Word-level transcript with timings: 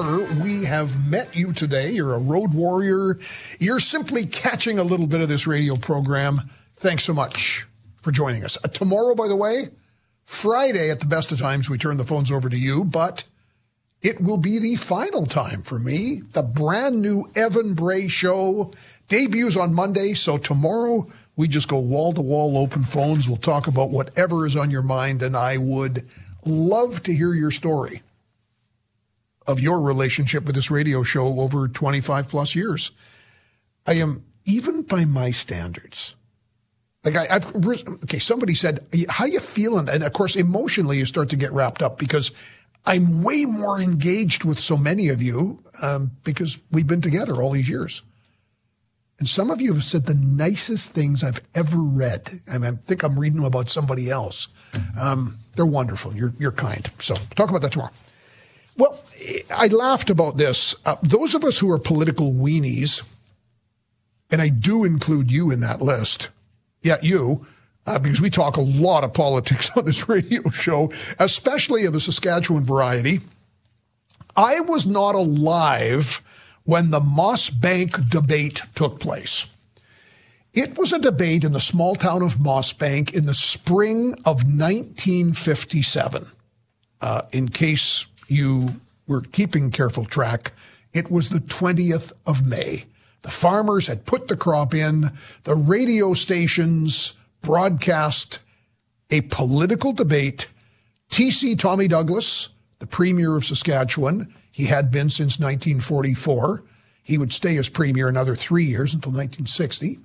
wherever 0.00 0.42
we 0.42 0.64
have 0.64 1.10
met 1.10 1.36
you 1.36 1.52
today. 1.52 1.90
You're 1.90 2.14
a 2.14 2.18
road 2.18 2.54
warrior. 2.54 3.18
You're 3.58 3.80
simply 3.80 4.24
catching 4.24 4.78
a 4.78 4.84
little 4.84 5.06
bit 5.06 5.20
of 5.20 5.28
this 5.28 5.46
radio 5.46 5.74
program. 5.76 6.50
Thanks 6.76 7.04
so 7.04 7.12
much 7.12 7.66
for 8.00 8.10
joining 8.10 8.44
us. 8.44 8.56
Uh, 8.64 8.68
tomorrow, 8.68 9.14
by 9.14 9.28
the 9.28 9.36
way, 9.36 9.68
Friday 10.24 10.90
at 10.90 11.00
the 11.00 11.06
best 11.06 11.32
of 11.32 11.38
times, 11.38 11.68
we 11.68 11.76
turn 11.76 11.98
the 11.98 12.04
phones 12.04 12.30
over 12.30 12.48
to 12.48 12.56
you, 12.56 12.84
but 12.84 13.24
it 14.00 14.20
will 14.20 14.38
be 14.38 14.58
the 14.58 14.76
final 14.76 15.26
time 15.26 15.62
for 15.62 15.78
me. 15.78 16.22
The 16.32 16.42
brand 16.42 17.02
new 17.02 17.26
Evan 17.36 17.74
Bray 17.74 18.08
show 18.08 18.72
debuts 19.08 19.56
on 19.56 19.74
Monday. 19.74 20.14
So 20.14 20.38
tomorrow 20.38 21.08
we 21.36 21.46
just 21.46 21.68
go 21.68 21.78
wall 21.78 22.14
to 22.14 22.22
wall 22.22 22.56
open 22.56 22.84
phones. 22.84 23.28
We'll 23.28 23.36
talk 23.36 23.66
about 23.66 23.90
whatever 23.90 24.46
is 24.46 24.56
on 24.56 24.70
your 24.70 24.82
mind. 24.82 25.22
And 25.22 25.36
I 25.36 25.58
would 25.58 26.08
love 26.46 27.02
to 27.02 27.12
hear 27.12 27.34
your 27.34 27.50
story 27.50 28.02
of 29.50 29.60
your 29.60 29.80
relationship 29.80 30.44
with 30.44 30.54
this 30.54 30.70
radio 30.70 31.02
show 31.02 31.40
over 31.40 31.66
25 31.68 32.28
plus 32.28 32.54
years. 32.54 32.92
I 33.86 33.94
am, 33.94 34.24
even 34.44 34.82
by 34.82 35.04
my 35.04 35.32
standards, 35.32 36.14
like 37.04 37.16
I, 37.16 37.36
I've, 37.36 37.56
okay, 38.04 38.18
somebody 38.18 38.54
said, 38.54 38.86
how 39.08 39.24
you 39.24 39.40
feeling? 39.40 39.88
And 39.88 40.02
of 40.02 40.12
course, 40.12 40.36
emotionally, 40.36 40.98
you 40.98 41.06
start 41.06 41.30
to 41.30 41.36
get 41.36 41.52
wrapped 41.52 41.82
up 41.82 41.98
because 41.98 42.30
I'm 42.84 43.22
way 43.22 43.44
more 43.44 43.80
engaged 43.80 44.44
with 44.44 44.60
so 44.60 44.76
many 44.76 45.08
of 45.08 45.20
you 45.20 45.58
um, 45.82 46.12
because 46.24 46.60
we've 46.70 46.86
been 46.86 47.00
together 47.00 47.42
all 47.42 47.50
these 47.50 47.68
years. 47.68 48.02
And 49.18 49.28
some 49.28 49.50
of 49.50 49.60
you 49.60 49.74
have 49.74 49.84
said 49.84 50.06
the 50.06 50.14
nicest 50.14 50.92
things 50.92 51.22
I've 51.22 51.42
ever 51.54 51.76
read. 51.76 52.30
I, 52.50 52.56
mean, 52.56 52.72
I 52.72 52.76
think 52.86 53.02
I'm 53.02 53.18
reading 53.18 53.44
about 53.44 53.68
somebody 53.68 54.10
else. 54.10 54.48
Um, 54.98 55.38
they're 55.56 55.66
wonderful. 55.66 56.14
You're, 56.14 56.32
you're 56.38 56.52
kind. 56.52 56.90
So 56.98 57.14
talk 57.34 57.50
about 57.50 57.60
that 57.62 57.72
tomorrow. 57.72 57.92
Well, 58.76 58.98
I 59.50 59.66
laughed 59.68 60.10
about 60.10 60.36
this. 60.36 60.74
Uh, 60.84 60.96
those 61.02 61.34
of 61.34 61.44
us 61.44 61.58
who 61.58 61.70
are 61.70 61.78
political 61.78 62.32
weenies, 62.32 63.02
and 64.30 64.40
I 64.40 64.48
do 64.48 64.84
include 64.84 65.30
you 65.30 65.50
in 65.50 65.60
that 65.60 65.82
list. 65.82 66.30
Yeah, 66.82 66.96
you, 67.02 67.46
uh, 67.86 67.98
because 67.98 68.20
we 68.20 68.30
talk 68.30 68.56
a 68.56 68.62
lot 68.62 69.04
of 69.04 69.12
politics 69.12 69.70
on 69.76 69.84
this 69.84 70.08
radio 70.08 70.48
show, 70.50 70.92
especially 71.18 71.84
of 71.84 71.92
the 71.92 72.00
Saskatchewan 72.00 72.64
variety. 72.64 73.20
I 74.36 74.60
was 74.60 74.86
not 74.86 75.14
alive 75.14 76.22
when 76.64 76.90
the 76.90 77.00
Mossbank 77.00 78.08
debate 78.08 78.62
took 78.74 79.00
place. 79.00 79.46
It 80.52 80.76
was 80.78 80.92
a 80.92 80.98
debate 80.98 81.44
in 81.44 81.52
the 81.52 81.60
small 81.60 81.94
town 81.94 82.22
of 82.22 82.36
Mossbank 82.36 83.14
in 83.14 83.26
the 83.26 83.34
spring 83.34 84.14
of 84.24 84.42
1957. 84.44 86.26
Uh, 87.02 87.22
in 87.32 87.48
case 87.48 88.06
you 88.30 88.68
were 89.06 89.22
keeping 89.22 89.70
careful 89.70 90.04
track, 90.04 90.52
it 90.92 91.10
was 91.10 91.30
the 91.30 91.40
20th 91.40 92.12
of 92.26 92.46
May. 92.46 92.84
The 93.22 93.30
farmers 93.30 93.86
had 93.86 94.06
put 94.06 94.28
the 94.28 94.36
crop 94.36 94.74
in. 94.74 95.10
The 95.42 95.54
radio 95.54 96.14
stations 96.14 97.14
broadcast 97.42 98.40
a 99.10 99.20
political 99.22 99.92
debate. 99.92 100.48
TC 101.10 101.58
Tommy 101.58 101.88
Douglas, 101.88 102.48
the 102.78 102.86
Premier 102.86 103.36
of 103.36 103.44
Saskatchewan, 103.44 104.32
he 104.52 104.66
had 104.66 104.90
been 104.90 105.10
since 105.10 105.38
1944. 105.38 106.62
He 107.02 107.18
would 107.18 107.32
stay 107.32 107.56
as 107.56 107.68
premier 107.68 108.08
another 108.08 108.36
three 108.36 108.64
years 108.64 108.94
until 108.94 109.10
1960. 109.10 109.98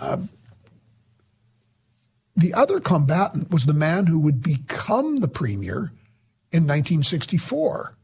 Uh, 0.00 0.18
the 2.34 2.54
other 2.54 2.80
combatant 2.80 3.50
was 3.50 3.66
the 3.66 3.74
man 3.74 4.06
who 4.06 4.18
would 4.20 4.42
become 4.42 5.16
the 5.16 5.28
premier 5.28 5.92
in 6.52 6.64
1964, 6.64 7.96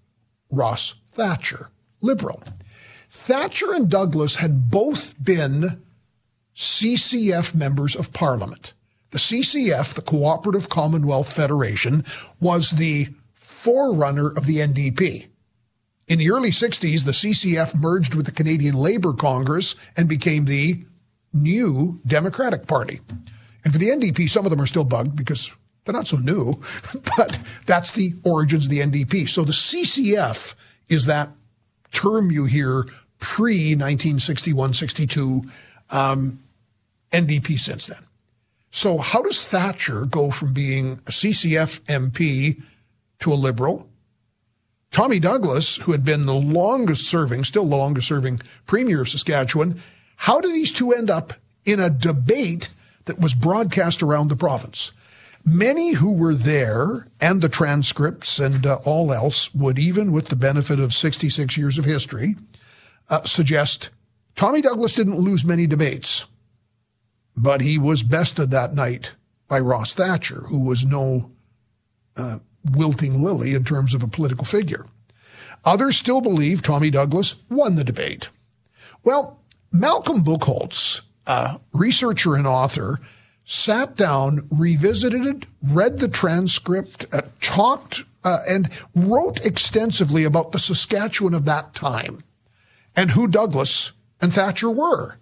Ross 0.50 0.94
Thatcher, 1.12 1.68
liberal. 2.00 2.42
Thatcher 3.10 3.72
and 3.72 3.88
Douglas 3.88 4.36
had 4.36 4.70
both 4.70 5.14
been 5.22 5.82
CCF 6.56 7.54
members 7.54 7.94
of 7.94 8.12
parliament. 8.12 8.72
The 9.10 9.18
CCF, 9.18 9.94
the 9.94 10.02
Cooperative 10.02 10.68
Commonwealth 10.68 11.32
Federation, 11.32 12.04
was 12.40 12.72
the 12.72 13.08
forerunner 13.32 14.30
of 14.30 14.46
the 14.46 14.56
NDP. 14.56 15.28
In 16.08 16.18
the 16.18 16.30
early 16.30 16.50
60s, 16.50 17.04
the 17.04 17.12
CCF 17.12 17.78
merged 17.78 18.14
with 18.14 18.26
the 18.26 18.32
Canadian 18.32 18.74
Labour 18.74 19.12
Congress 19.12 19.74
and 19.96 20.08
became 20.08 20.44
the 20.44 20.84
new 21.32 22.00
Democratic 22.06 22.66
Party. 22.66 23.00
And 23.64 23.72
for 23.72 23.78
the 23.78 23.90
NDP, 23.90 24.30
some 24.30 24.46
of 24.46 24.50
them 24.50 24.60
are 24.60 24.66
still 24.66 24.84
bugged 24.84 25.16
because 25.16 25.52
they're 25.88 25.94
not 25.94 26.06
so 26.06 26.18
new, 26.18 26.60
but 27.16 27.38
that's 27.64 27.92
the 27.92 28.12
origins 28.24 28.66
of 28.66 28.70
the 28.70 28.80
NDP. 28.80 29.26
So 29.28 29.42
the 29.42 29.52
CCF 29.52 30.54
is 30.90 31.06
that 31.06 31.30
term 31.92 32.30
you 32.30 32.44
hear 32.44 32.84
pre 33.18 33.74
1961 33.74 34.74
62 34.74 35.42
um, 35.90 36.40
NDP 37.10 37.58
since 37.58 37.86
then. 37.86 38.02
So, 38.70 38.98
how 38.98 39.22
does 39.22 39.42
Thatcher 39.42 40.04
go 40.04 40.30
from 40.30 40.52
being 40.52 41.00
a 41.06 41.10
CCF 41.10 41.80
MP 41.86 42.62
to 43.20 43.32
a 43.32 43.34
liberal 43.34 43.88
Tommy 44.90 45.18
Douglas, 45.18 45.76
who 45.76 45.92
had 45.92 46.04
been 46.04 46.26
the 46.26 46.34
longest 46.34 47.08
serving, 47.08 47.44
still 47.44 47.64
the 47.64 47.76
longest 47.76 48.08
serving 48.08 48.40
premier 48.66 49.02
of 49.02 49.08
Saskatchewan, 49.08 49.80
how 50.16 50.40
do 50.40 50.48
these 50.48 50.72
two 50.72 50.92
end 50.92 51.10
up 51.10 51.32
in 51.64 51.78
a 51.80 51.90
debate 51.90 52.70
that 53.04 53.20
was 53.20 53.34
broadcast 53.34 54.02
around 54.02 54.28
the 54.28 54.36
province? 54.36 54.92
Many 55.50 55.94
who 55.94 56.12
were 56.12 56.34
there 56.34 57.08
and 57.20 57.40
the 57.40 57.48
transcripts 57.48 58.38
and 58.38 58.66
uh, 58.66 58.80
all 58.84 59.12
else 59.14 59.54
would, 59.54 59.78
even 59.78 60.12
with 60.12 60.28
the 60.28 60.36
benefit 60.36 60.78
of 60.78 60.92
66 60.92 61.56
years 61.56 61.78
of 61.78 61.86
history, 61.86 62.36
uh, 63.08 63.22
suggest 63.22 63.88
Tommy 64.36 64.60
Douglas 64.60 64.92
didn't 64.92 65.18
lose 65.18 65.46
many 65.46 65.66
debates, 65.66 66.26
but 67.34 67.62
he 67.62 67.78
was 67.78 68.02
bested 68.02 68.50
that 68.50 68.74
night 68.74 69.14
by 69.48 69.58
Ross 69.58 69.94
Thatcher, 69.94 70.42
who 70.48 70.58
was 70.58 70.84
no 70.84 71.30
uh, 72.16 72.40
wilting 72.72 73.22
lily 73.22 73.54
in 73.54 73.64
terms 73.64 73.94
of 73.94 74.02
a 74.02 74.08
political 74.08 74.44
figure. 74.44 74.84
Others 75.64 75.96
still 75.96 76.20
believe 76.20 76.60
Tommy 76.60 76.90
Douglas 76.90 77.36
won 77.48 77.76
the 77.76 77.84
debate. 77.84 78.28
Well, 79.02 79.40
Malcolm 79.72 80.22
Boucholtz, 80.22 81.00
a 81.26 81.58
researcher 81.72 82.34
and 82.34 82.46
author, 82.46 83.00
sat 83.50 83.96
down, 83.96 84.46
revisited 84.50 85.24
it, 85.24 85.46
read 85.62 85.98
the 85.98 86.08
transcript, 86.08 87.06
uh, 87.12 87.22
talked, 87.40 88.04
uh, 88.22 88.40
and 88.46 88.68
wrote 88.94 89.44
extensively 89.44 90.24
about 90.24 90.52
the 90.52 90.58
Saskatchewan 90.58 91.32
of 91.32 91.46
that 91.46 91.72
time 91.72 92.22
and 92.94 93.12
who 93.12 93.26
Douglas 93.26 93.92
and 94.20 94.34
Thatcher 94.34 94.70
were. 94.70 95.16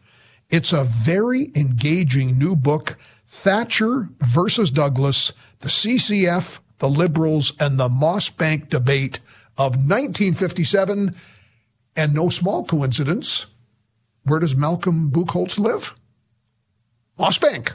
It's 0.51 0.73
a 0.73 0.83
very 0.83 1.53
engaging 1.55 2.37
new 2.37 2.57
book, 2.57 2.97
Thatcher 3.29 4.09
versus 4.21 4.73
Douglas, 4.73 5.33
the 5.61 5.69
CCF 5.69 6.59
the 6.79 6.89
Liberals, 6.89 7.53
and 7.59 7.79
the 7.79 7.89
Mossbank 7.89 8.69
debate 8.69 9.21
of 9.57 9.77
1957. 9.77 11.15
And 11.97 12.15
no 12.15 12.29
small 12.29 12.65
coincidence, 12.65 13.47
where 14.25 14.41
does 14.41 14.57
Malcolm 14.57 15.11
Boucholtz 15.11 15.59
live? 15.59 15.95
Mossbank. 17.19 17.73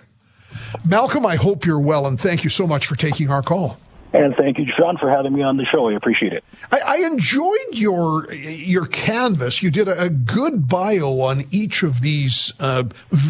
Malcolm, 0.86 1.26
I 1.26 1.36
hope 1.36 1.66
you're 1.66 1.80
well, 1.80 2.08
and 2.08 2.20
thank 2.20 2.44
you 2.44 2.50
so 2.50 2.68
much 2.68 2.88
for 2.88 2.96
taking 2.96 3.30
our 3.30 3.42
call. 3.42 3.78
And 4.14 4.36
thank 4.36 4.58
you, 4.58 4.66
John, 4.78 4.98
for 4.98 5.10
having 5.10 5.34
me 5.34 5.42
on 5.42 5.56
the 5.56 5.66
show. 5.66 5.88
I 5.88 5.94
appreciate 5.94 6.34
it. 6.34 6.44
I, 6.70 6.80
I 6.86 6.98
enjoyed 7.08 7.74
your 7.74 8.32
your 8.34 8.86
canvas. 8.86 9.64
You 9.64 9.72
did 9.72 9.88
a, 9.88 10.04
a 10.04 10.10
good 10.10 10.68
bio 10.68 11.22
on 11.22 11.46
each 11.50 11.82
of 11.82 12.02
these 12.02 12.52
uh, 12.60 12.84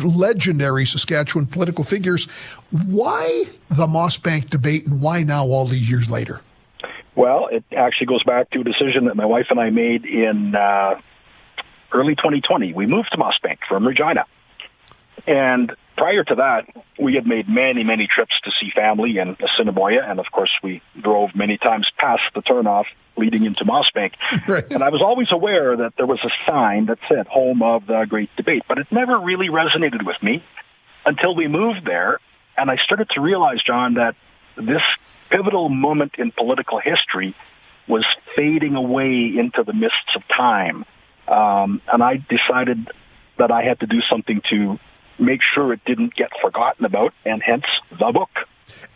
legendary 0.04 0.86
Saskatchewan 0.86 1.46
political 1.46 1.84
figures. 1.84 2.26
Why 2.72 3.46
the 3.70 3.86
Mossbank 3.86 4.50
debate, 4.50 4.88
and 4.88 5.02
why 5.02 5.22
now, 5.22 5.46
all 5.46 5.66
these 5.66 5.88
years 5.88 6.10
later? 6.10 6.42
Well, 7.14 7.48
it 7.52 7.64
actually 7.76 8.08
goes 8.08 8.24
back 8.24 8.50
to 8.52 8.62
a 8.62 8.64
decision 8.64 9.06
that 9.06 9.16
my 9.16 9.26
wife 9.26 9.48
and 9.52 9.60
I 9.60 9.70
made 9.70 10.06
in 10.06 10.56
uh, 10.56 11.00
early 11.92 12.16
2020. 12.16 12.74
We 12.74 12.88
moved 12.88 13.12
to 13.12 13.18
Mossbank 13.18 13.60
from 13.70 13.86
Regina, 13.86 14.26
and 15.28 15.76
prior 15.98 16.24
to 16.24 16.36
that, 16.36 16.66
we 17.00 17.16
had 17.16 17.28
made 17.28 17.48
many, 17.48 17.84
many 17.84 18.08
trips 18.08 18.34
to 18.44 18.52
see 18.60 18.72
family 18.74 19.18
in 19.18 19.38
Assiniboia, 19.40 20.02
and 20.08 20.20
of 20.20 20.26
course, 20.32 20.52
we 20.64 20.82
drove 21.00 21.36
many 21.36 21.58
times 21.58 21.88
past 21.98 22.24
the 22.34 22.42
turnoff 22.42 22.86
leading 23.18 23.46
into 23.46 23.66
Mossbank. 23.66 24.14
Right. 24.48 24.66
And 24.72 24.84
I 24.84 24.90
was 24.90 25.02
always 25.02 25.28
aware 25.32 25.78
that 25.78 25.94
there 25.98 26.06
was 26.06 26.20
a 26.24 26.32
sign 26.50 26.88
that 26.88 27.00
said 27.08 27.28
"Home 27.28 27.62
of 27.62 27.86
the 27.86 28.06
Great 28.10 28.30
Debate," 28.36 28.64
but 28.68 28.78
it 28.78 28.88
never 28.92 29.20
really 29.20 29.50
resonated 29.50 30.06
with 30.06 30.22
me 30.22 30.44
until 31.06 31.36
we 31.36 31.48
moved 31.48 31.86
there, 31.86 32.20
and 32.58 32.70
I 32.70 32.78
started 32.78 33.10
to 33.12 33.22
realize, 33.22 33.60
John, 33.66 33.96
that 33.96 34.16
this 34.56 34.82
pivotal 35.30 35.70
moment 35.70 36.14
in 36.18 36.32
political 36.32 36.80
history 36.80 37.36
was 37.88 38.06
fading 38.36 38.76
away 38.76 39.32
into 39.38 39.64
the 39.66 39.74
mists 39.74 40.16
of 40.16 40.24
time. 40.28 40.86
Um, 41.28 41.82
and 41.92 42.04
I 42.04 42.18
decided 42.18 42.88
that 43.38 43.52
I 43.52 43.64
had 43.64 43.80
to 43.80 43.88
do 43.88 44.02
something 44.10 44.42
to 44.50 44.80
make 45.22 45.42
sure 45.54 45.72
it 45.72 45.82
didn't 45.86 46.16
get 46.16 46.30
forgotten 46.42 46.86
about, 46.86 47.14
and 47.26 47.42
hence 47.42 47.66
the 47.92 48.12
book. 48.12 48.30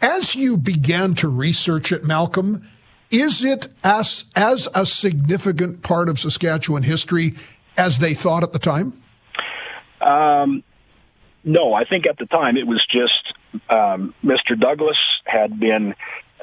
As 0.01 0.35
you 0.35 0.57
began 0.57 1.13
to 1.15 1.27
research 1.27 1.91
it, 1.91 2.03
Malcolm, 2.03 2.67
is 3.11 3.43
it 3.43 3.69
as, 3.83 4.25
as 4.35 4.67
a 4.73 4.85
significant 4.85 5.83
part 5.83 6.09
of 6.09 6.19
Saskatchewan 6.19 6.83
history 6.83 7.33
as 7.77 7.99
they 7.99 8.13
thought 8.13 8.43
at 8.43 8.53
the 8.53 8.59
time? 8.59 9.01
Um, 10.01 10.63
no, 11.43 11.73
I 11.73 11.85
think 11.85 12.05
at 12.07 12.17
the 12.17 12.25
time 12.25 12.57
it 12.57 12.67
was 12.67 12.85
just 12.91 13.33
um, 13.69 14.13
Mr. 14.23 14.59
Douglas 14.59 14.97
had 15.25 15.59
been 15.59 15.95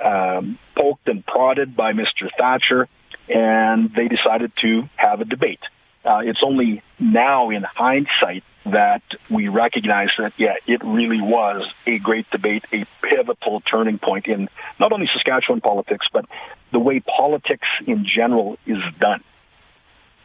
um, 0.02 0.58
poked 0.76 1.08
and 1.08 1.24
prodded 1.26 1.76
by 1.76 1.92
Mr. 1.92 2.28
Thatcher, 2.38 2.88
and 3.28 3.92
they 3.94 4.08
decided 4.08 4.52
to 4.62 4.88
have 4.96 5.20
a 5.20 5.24
debate. 5.24 5.60
Uh, 6.04 6.20
it's 6.24 6.40
only 6.44 6.82
now 6.98 7.50
in 7.50 7.62
hindsight 7.62 8.44
that 8.64 9.02
we 9.30 9.48
recognize 9.48 10.08
that, 10.18 10.32
yeah, 10.38 10.54
it 10.66 10.82
really 10.84 11.20
was 11.20 11.66
a 11.86 11.98
great 11.98 12.30
debate, 12.30 12.64
a 12.72 12.86
pivotal 13.02 13.60
turning 13.62 13.98
point 13.98 14.26
in 14.26 14.48
not 14.78 14.92
only 14.92 15.08
Saskatchewan 15.12 15.60
politics, 15.60 16.06
but 16.12 16.24
the 16.70 16.78
way 16.78 17.00
politics 17.00 17.66
in 17.86 18.04
general 18.04 18.56
is 18.66 18.78
done. 19.00 19.22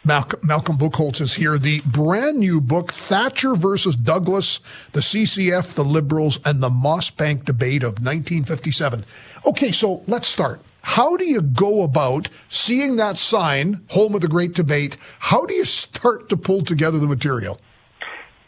Malcolm, 0.06 0.40
Malcolm 0.44 0.78
Boucholtz 0.78 1.20
is 1.20 1.34
here. 1.34 1.58
The 1.58 1.82
brand 1.86 2.38
new 2.38 2.62
book, 2.62 2.94
Thatcher 2.94 3.56
versus 3.56 3.96
Douglas, 3.96 4.62
the 4.94 5.02
CCF, 5.02 5.74
the 5.74 5.84
Liberals, 5.84 6.40
and 6.46 6.62
the 6.64 6.70
Mossbank 6.70 7.44
debate 7.44 7.84
of 7.84 8.00
1957. 8.00 9.04
Okay, 9.46 9.72
so 9.72 10.04
let's 10.08 10.28
start. 10.28 10.62
How 10.82 11.18
do 11.18 11.26
you 11.26 11.42
go 11.42 11.84
about 11.84 12.30
seeing 12.48 12.96
that 12.96 13.18
sign, 13.18 13.82
home 13.90 14.16
of 14.16 14.22
the 14.22 14.30
great 14.30 14.54
debate? 14.54 14.96
How 15.20 15.46
do 15.46 15.54
you 15.54 15.66
start 15.66 16.30
to 16.30 16.38
pull 16.38 16.62
together 16.62 17.00
the 17.00 17.08
material? 17.08 17.60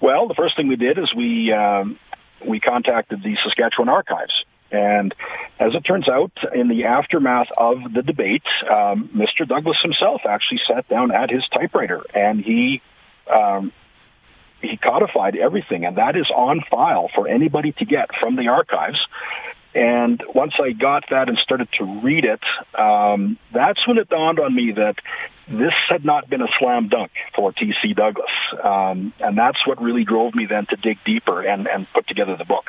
Well, 0.02 0.28
the 0.28 0.34
first 0.34 0.56
thing 0.56 0.68
we 0.68 0.76
did 0.76 0.98
is 0.98 1.14
we 1.16 1.52
um, 1.52 2.00
we 2.46 2.60
contacted 2.60 3.22
the 3.22 3.36
Saskatchewan 3.44 3.90
Archives, 3.90 4.34
and 4.72 5.14
as 5.60 5.74
it 5.76 5.82
turns 5.82 6.08
out, 6.08 6.32
in 6.54 6.68
the 6.70 6.86
aftermath 6.86 7.48
of 7.58 7.80
the 7.94 8.02
debate, 8.02 8.44
um, 8.70 9.10
Mr. 9.16 9.48
Douglas 9.48 9.78
himself 9.82 10.22
actually 10.28 10.62
sat 10.68 10.88
down 10.88 11.12
at 11.12 11.30
his 11.30 11.44
typewriter 11.50 12.02
and 12.14 12.40
he 12.40 12.82
um, 13.30 13.74
he 14.62 14.78
codified 14.78 15.36
everything, 15.36 15.86
and 15.86 15.98
that 15.98 16.16
is 16.16 16.30
on 16.36 16.62
file 16.70 17.10
for 17.16 17.28
anybody 17.28 17.72
to 17.74 17.86
get 17.86 18.10
from 18.20 18.36
the 18.36 18.50
archives. 18.50 19.00
And 19.74 20.22
once 20.34 20.54
I 20.62 20.72
got 20.72 21.06
that 21.12 21.30
and 21.30 21.38
started 21.38 21.70
to 21.78 22.02
read 22.02 22.26
it, 22.26 22.42
um, 22.78 23.38
that's 23.54 23.88
when 23.88 23.98
it 23.98 24.10
dawned 24.10 24.40
on 24.40 24.54
me 24.54 24.74
that 24.74 24.96
this 25.50 25.74
had 25.90 26.06
not 26.06 26.30
been 26.30 26.42
a 26.42 26.48
slam 26.60 26.90
dunk 26.90 27.12
for 27.36 27.52
T.C. 27.52 27.94
Douglas. 27.94 28.32
Um, 28.64 29.14
and 29.20 29.38
that's 29.38 29.66
what 29.66 29.82
really 29.82 30.04
drove 30.04 30.36
me 30.36 30.46
then 30.46 30.66
to 30.68 30.76
dig 30.76 30.98
deeper 31.06 31.42
and, 31.42 31.68
and 31.68 31.88
put 31.94 32.08
together 32.08 32.36
the 32.38 32.46
book. 32.46 32.66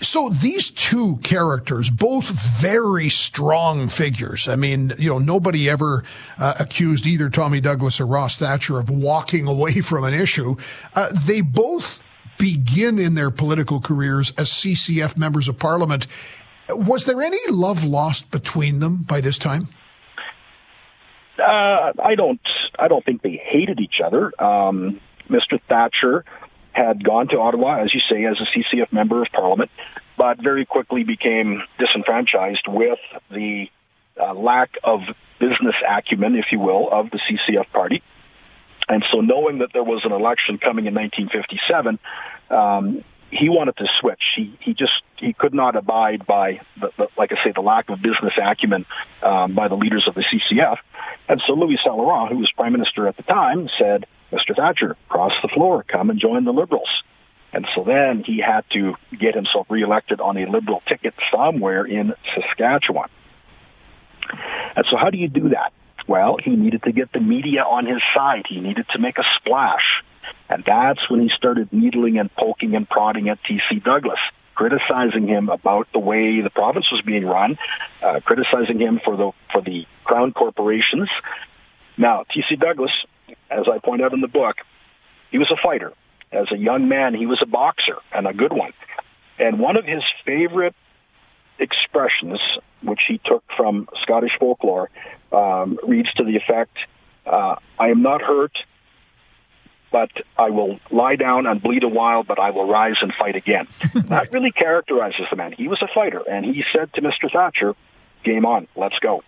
So 0.00 0.28
these 0.28 0.70
two 0.70 1.18
characters, 1.18 1.90
both 1.90 2.28
very 2.60 3.08
strong 3.08 3.88
figures. 3.88 4.48
I 4.48 4.56
mean, 4.56 4.92
you 4.98 5.08
know, 5.08 5.18
nobody 5.18 5.70
ever 5.70 6.04
uh, 6.38 6.54
accused 6.58 7.06
either 7.06 7.30
Tommy 7.30 7.60
Douglas 7.60 8.00
or 8.00 8.06
Ross 8.06 8.36
Thatcher 8.36 8.78
of 8.78 8.90
walking 8.90 9.46
away 9.46 9.80
from 9.80 10.04
an 10.04 10.14
issue. 10.14 10.56
Uh, 10.94 11.08
they 11.26 11.40
both 11.40 12.02
begin 12.38 12.98
in 12.98 13.14
their 13.14 13.30
political 13.30 13.80
careers 13.80 14.32
as 14.36 14.48
CCF 14.48 15.16
members 15.16 15.48
of 15.48 15.58
parliament. 15.58 16.06
Was 16.68 17.04
there 17.04 17.20
any 17.20 17.38
love 17.48 17.84
lost 17.84 18.30
between 18.30 18.80
them 18.80 19.02
by 19.02 19.20
this 19.20 19.38
time? 19.38 19.68
Uh, 21.42 21.92
I 22.02 22.14
don't. 22.16 22.40
I 22.78 22.88
don't 22.88 23.04
think 23.04 23.22
they 23.22 23.40
hated 23.42 23.80
each 23.80 24.00
other. 24.04 24.32
Um, 24.42 25.00
Mr. 25.28 25.60
Thatcher 25.68 26.24
had 26.72 27.04
gone 27.04 27.28
to 27.28 27.38
Ottawa, 27.38 27.82
as 27.82 27.92
you 27.92 28.00
say, 28.08 28.24
as 28.24 28.40
a 28.40 28.46
CCF 28.58 28.92
member 28.92 29.22
of 29.22 29.28
Parliament, 29.32 29.70
but 30.16 30.42
very 30.42 30.64
quickly 30.64 31.04
became 31.04 31.62
disenfranchised 31.78 32.66
with 32.66 32.98
the 33.30 33.66
uh, 34.20 34.32
lack 34.34 34.70
of 34.84 35.00
business 35.38 35.74
acumen, 35.88 36.36
if 36.36 36.46
you 36.52 36.60
will, 36.60 36.88
of 36.90 37.10
the 37.10 37.18
CCF 37.18 37.70
party. 37.72 38.02
And 38.88 39.04
so, 39.12 39.20
knowing 39.20 39.58
that 39.58 39.70
there 39.72 39.84
was 39.84 40.02
an 40.04 40.12
election 40.12 40.58
coming 40.58 40.86
in 40.86 40.94
1957, 40.94 41.98
um, 42.50 43.04
he 43.32 43.48
wanted 43.48 43.76
to 43.78 43.86
switch. 44.00 44.22
He 44.36 44.56
he 44.60 44.74
just 44.74 44.92
he 45.16 45.32
could 45.32 45.54
not 45.54 45.74
abide 45.74 46.26
by 46.26 46.60
the, 46.78 46.90
the 46.98 47.08
like 47.16 47.32
I 47.32 47.36
say 47.42 47.52
the 47.54 47.62
lack 47.62 47.88
of 47.88 48.02
business 48.02 48.34
acumen 48.40 48.84
um, 49.22 49.54
by 49.54 49.68
the 49.68 49.74
leaders 49.74 50.04
of 50.06 50.14
the 50.14 50.22
CCF. 50.22 50.76
And 51.28 51.40
so 51.46 51.54
Louis 51.54 51.78
Saint 51.82 51.96
who 51.96 52.38
was 52.38 52.52
prime 52.54 52.72
minister 52.72 53.08
at 53.08 53.16
the 53.16 53.22
time, 53.22 53.68
said, 53.78 54.06
"Mr. 54.30 54.54
Thatcher, 54.54 54.96
cross 55.08 55.32
the 55.42 55.48
floor, 55.48 55.82
come 55.82 56.10
and 56.10 56.20
join 56.20 56.44
the 56.44 56.52
Liberals." 56.52 56.90
And 57.54 57.66
so 57.74 57.84
then 57.84 58.22
he 58.24 58.38
had 58.38 58.64
to 58.72 58.94
get 59.18 59.34
himself 59.34 59.66
reelected 59.68 60.20
on 60.20 60.36
a 60.36 60.46
Liberal 60.46 60.82
ticket 60.88 61.14
somewhere 61.34 61.84
in 61.84 62.14
Saskatchewan. 62.34 63.10
And 64.76 64.86
so, 64.90 64.96
how 64.96 65.10
do 65.10 65.18
you 65.18 65.28
do 65.28 65.50
that? 65.50 65.72
Well, 66.08 66.36
he 66.42 66.56
needed 66.56 66.82
to 66.84 66.92
get 66.92 67.12
the 67.12 67.20
media 67.20 67.62
on 67.62 67.86
his 67.86 68.02
side. 68.14 68.44
He 68.48 68.60
needed 68.60 68.86
to 68.92 68.98
make 68.98 69.18
a 69.18 69.24
splash. 69.38 70.02
And 70.52 70.62
that's 70.66 71.08
when 71.08 71.22
he 71.22 71.30
started 71.34 71.72
needling 71.72 72.18
and 72.18 72.30
poking 72.34 72.74
and 72.74 72.86
prodding 72.86 73.30
at 73.30 73.38
T.C. 73.48 73.80
Douglas, 73.80 74.18
criticizing 74.54 75.26
him 75.26 75.48
about 75.48 75.88
the 75.94 75.98
way 75.98 76.42
the 76.42 76.50
province 76.50 76.84
was 76.92 77.00
being 77.00 77.24
run, 77.24 77.56
uh, 78.02 78.20
criticizing 78.22 78.78
him 78.78 79.00
for 79.02 79.16
the 79.16 79.30
for 79.50 79.62
the 79.62 79.86
crown 80.04 80.32
corporations. 80.34 81.08
Now, 81.96 82.24
T.C. 82.34 82.56
Douglas, 82.56 82.90
as 83.50 83.64
I 83.66 83.78
point 83.78 84.02
out 84.02 84.12
in 84.12 84.20
the 84.20 84.28
book, 84.28 84.56
he 85.30 85.38
was 85.38 85.50
a 85.50 85.56
fighter. 85.62 85.94
As 86.30 86.52
a 86.52 86.58
young 86.58 86.86
man, 86.86 87.14
he 87.14 87.24
was 87.24 87.40
a 87.42 87.46
boxer 87.46 87.96
and 88.14 88.26
a 88.26 88.34
good 88.34 88.52
one. 88.52 88.74
And 89.38 89.58
one 89.58 89.78
of 89.78 89.86
his 89.86 90.02
favorite 90.26 90.74
expressions, 91.58 92.40
which 92.82 93.00
he 93.08 93.22
took 93.24 93.42
from 93.56 93.88
Scottish 94.02 94.32
folklore, 94.38 94.90
um, 95.32 95.78
reads 95.82 96.12
to 96.14 96.24
the 96.24 96.36
effect, 96.36 96.76
uh, 97.24 97.56
I 97.78 97.88
am 97.88 98.02
not 98.02 98.20
hurt, 98.20 98.52
but 99.92 100.10
I 100.36 100.50
will 100.50 100.80
lie 100.90 101.16
down 101.16 101.46
and 101.46 101.62
bleed 101.62 101.84
a 101.84 101.88
while, 101.88 102.24
but 102.24 102.40
I 102.40 102.50
will 102.50 102.66
rise 102.66 102.96
and 103.02 103.12
fight 103.14 103.36
again. 103.36 103.68
that 103.94 104.32
really 104.32 104.50
characterizes 104.50 105.26
the 105.30 105.36
man. 105.36 105.52
He 105.52 105.68
was 105.68 105.80
a 105.82 105.88
fighter, 105.94 106.22
and 106.28 106.44
he 106.44 106.64
said 106.74 106.92
to 106.94 107.02
Mr. 107.02 107.30
Thatcher, 107.32 107.74
game 108.24 108.46
on, 108.46 108.66
let's 108.74 108.98
go. 108.98 109.22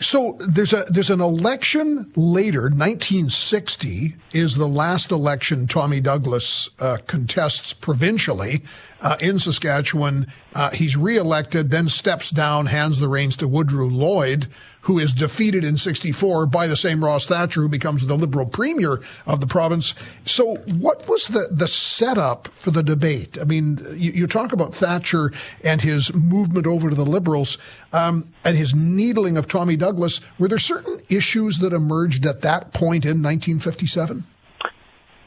So 0.00 0.36
there's 0.38 0.72
a 0.72 0.84
there's 0.88 1.10
an 1.10 1.20
election 1.20 2.12
later, 2.14 2.62
1960 2.62 4.14
is 4.32 4.54
the 4.54 4.68
last 4.68 5.10
election 5.10 5.66
Tommy 5.66 6.00
Douglas 6.00 6.70
uh, 6.78 6.98
contests 7.08 7.72
provincially 7.72 8.62
uh, 9.00 9.16
in 9.20 9.38
Saskatchewan. 9.38 10.26
Uh, 10.54 10.70
he's 10.70 10.96
reelected, 10.96 11.70
then 11.70 11.88
steps 11.88 12.30
down, 12.30 12.66
hands 12.66 13.00
the 13.00 13.08
reins 13.08 13.36
to 13.38 13.48
Woodrow 13.48 13.86
Lloyd, 13.86 14.46
who 14.82 14.98
is 14.98 15.12
defeated 15.12 15.64
in 15.64 15.76
64 15.76 16.46
by 16.46 16.66
the 16.66 16.76
same 16.76 17.04
Ross 17.04 17.26
Thatcher, 17.26 17.60
who 17.60 17.68
becomes 17.68 18.06
the 18.06 18.16
Liberal 18.16 18.46
premier 18.46 19.02
of 19.26 19.40
the 19.40 19.46
province. 19.46 19.94
So 20.24 20.56
what 20.78 21.08
was 21.08 21.28
the, 21.28 21.48
the 21.50 21.68
setup 21.68 22.48
for 22.48 22.70
the 22.70 22.82
debate? 22.82 23.38
I 23.38 23.44
mean, 23.44 23.84
you, 23.92 24.12
you 24.12 24.26
talk 24.26 24.52
about 24.52 24.74
Thatcher 24.74 25.30
and 25.62 25.80
his 25.80 26.14
movement 26.14 26.66
over 26.66 26.90
to 26.90 26.96
the 26.96 27.04
Liberals 27.04 27.58
um, 27.92 28.32
and 28.44 28.56
his 28.56 28.74
needling 28.74 29.36
of 29.36 29.46
Tommy 29.46 29.76
Douglas. 29.76 30.20
Were 30.38 30.48
there 30.48 30.58
certain 30.58 31.00
issues 31.10 31.58
that 31.58 31.72
emerged 31.72 32.24
at 32.24 32.40
that 32.40 32.72
point 32.72 33.04
in 33.04 33.22
1957? 33.22 34.24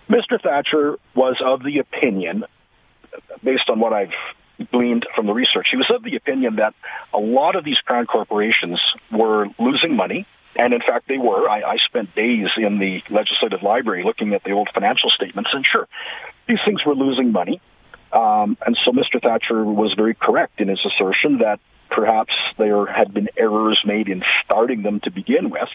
Mr. 0.10 0.42
Thatcher 0.42 0.98
was 1.16 1.42
of 1.46 1.64
the 1.64 1.78
opinion, 1.80 2.44
based 3.44 3.70
on 3.70 3.80
what 3.80 3.94
I've 3.94 4.14
gleaned 4.72 5.06
from 5.16 5.26
the 5.26 5.34
research. 5.34 5.68
He 5.72 5.78
was 5.78 5.90
of 5.90 6.04
the 6.04 6.16
opinion 6.16 6.58
that 6.58 6.74
a 7.14 7.18
lot 7.18 7.56
of 7.56 7.64
these 7.64 7.78
crown 7.80 8.06
corporations 8.06 8.80
were 9.12 9.48
losing 9.60 9.96
money, 9.96 10.28
and 10.56 10.74
in 10.74 10.82
fact 10.82 11.08
they 11.08 11.18
were. 11.18 11.50
I, 11.50 11.62
I 11.62 11.78
spent 11.78 12.14
days 12.16 12.50
in 12.58 12.80
the 12.80 13.02
legislative 13.10 13.64
library 13.64 14.04
looking 14.04 14.34
at 14.34 14.44
the 14.44 14.52
old 14.52 14.70
financial 14.74 15.10
statements, 15.10 15.50
and 15.54 15.66
sure, 15.66 15.88
these 16.48 16.60
things 16.66 16.86
were 16.86 16.96
losing 16.96 17.32
money. 17.32 17.62
Um, 18.12 18.58
and 18.66 18.78
so 18.84 18.92
Mr. 18.92 19.22
Thatcher 19.22 19.64
was 19.64 19.94
very 19.94 20.14
correct 20.14 20.60
in 20.60 20.68
his 20.68 20.86
assertion 20.86 21.40
that 21.40 21.60
perhaps 21.90 22.34
there 22.58 22.86
had 22.86 23.14
been 23.14 23.30
errors 23.38 23.80
made 23.86 24.10
in 24.10 24.24
starting 24.44 24.82
them 24.82 25.00
to 25.02 25.12
begin 25.12 25.50
with. 25.50 25.70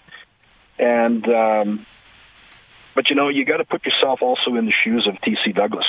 And, 0.79 1.27
um, 1.29 1.87
but 2.95 3.09
you 3.09 3.17
know, 3.17 3.31
you 3.31 3.47
got 3.47 3.59
to 3.59 3.65
put 3.65 3.87
yourself 3.87 4.21
also 4.21 4.57
in 4.57 4.67
the 4.67 4.73
shoes 4.85 5.07
of 5.07 5.19
T.C. 5.23 5.53
Douglas 5.53 5.87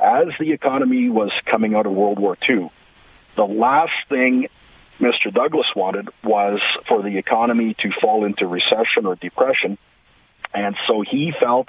as 0.00 0.28
the 0.38 0.52
economy 0.52 1.08
was 1.08 1.30
coming 1.50 1.74
out 1.74 1.86
of 1.86 1.92
World 1.92 2.18
War 2.18 2.36
II, 2.48 2.70
the 3.36 3.44
last 3.44 3.92
thing 4.08 4.48
Mr. 5.00 5.32
Douglas 5.32 5.66
wanted 5.76 6.08
was 6.24 6.60
for 6.88 7.02
the 7.02 7.18
economy 7.18 7.74
to 7.80 7.90
fall 8.00 8.24
into 8.24 8.46
recession 8.46 9.06
or 9.06 9.14
depression. 9.16 9.78
And 10.52 10.76
so 10.86 11.02
he 11.08 11.32
felt 11.38 11.68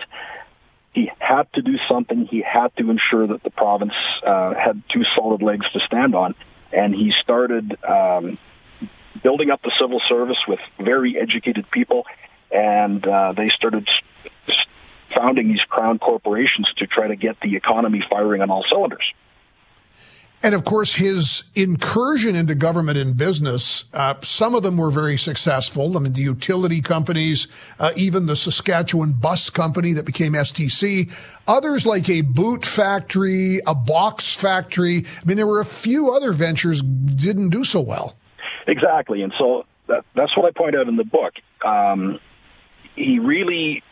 he 0.93 1.11
had 1.19 1.51
to 1.53 1.61
do 1.61 1.77
something. 1.89 2.25
He 2.25 2.41
had 2.41 2.75
to 2.77 2.89
ensure 2.89 3.27
that 3.27 3.43
the 3.43 3.51
province 3.51 3.93
uh, 4.25 4.53
had 4.55 4.81
two 4.91 5.03
solid 5.15 5.41
legs 5.41 5.65
to 5.73 5.79
stand 5.85 6.15
on. 6.15 6.33
And 6.71 6.93
he 6.93 7.13
started 7.21 7.77
um, 7.83 8.37
building 9.23 9.51
up 9.51 9.61
the 9.61 9.71
civil 9.79 10.01
service 10.07 10.37
with 10.47 10.59
very 10.79 11.15
educated 11.19 11.69
people. 11.71 12.05
And 12.51 13.05
uh, 13.05 13.33
they 13.37 13.49
started 13.55 13.87
founding 15.15 15.47
these 15.47 15.61
crown 15.61 15.99
corporations 15.99 16.67
to 16.77 16.87
try 16.87 17.07
to 17.07 17.15
get 17.15 17.39
the 17.41 17.55
economy 17.55 18.03
firing 18.09 18.41
on 18.41 18.49
all 18.49 18.63
cylinders. 18.69 19.13
And 20.41 20.55
of 20.55 20.63
course, 20.63 20.93
his 20.93 21.43
incursion 21.53 22.33
into 22.33 22.55
government 22.55 22.97
and 22.97 23.17
business, 23.17 23.83
uh, 23.93 24.15
some 24.21 24.55
of 24.55 24.63
them 24.63 24.77
were 24.77 24.89
very 24.89 25.17
successful. 25.17 25.97
I 25.97 25.99
mean, 25.99 26.13
the 26.13 26.21
utility 26.21 26.81
companies, 26.81 27.47
uh, 27.77 27.91
even 27.97 28.25
the 28.25 28.37
Saskatchewan 28.37 29.11
bus 29.11 29.49
company 29.49 29.91
that 29.93 30.05
became 30.05 30.33
STC, 30.33 31.11
others 31.45 31.85
like 31.85 32.09
a 32.09 32.21
boot 32.21 32.65
factory, 32.65 33.59
a 33.67 33.75
box 33.75 34.33
factory. 34.33 34.99
I 35.05 35.25
mean, 35.25 35.35
there 35.35 35.47
were 35.47 35.59
a 35.59 35.65
few 35.65 36.13
other 36.13 36.31
ventures 36.31 36.81
didn't 36.81 37.49
do 37.49 37.65
so 37.65 37.81
well. 37.81 38.15
Exactly. 38.65 39.23
And 39.23 39.33
so 39.37 39.65
that, 39.87 40.05
that's 40.15 40.37
what 40.37 40.45
I 40.45 40.51
point 40.51 40.75
out 40.75 40.87
in 40.87 40.95
the 40.95 41.03
book. 41.03 41.33
Um, 41.65 42.17
he 42.95 43.19
really, 43.19 43.83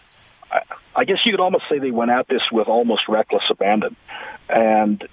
I 0.98 1.06
guess 1.06 1.20
you 1.26 1.32
could 1.32 1.40
almost 1.40 1.66
say 1.70 1.78
they 1.78 1.92
went 1.92 2.10
at 2.10 2.28
this 2.28 2.42
with 2.52 2.68
almost 2.68 3.04
reckless 3.08 3.44
abandon. 3.52 3.96
And 4.50 5.08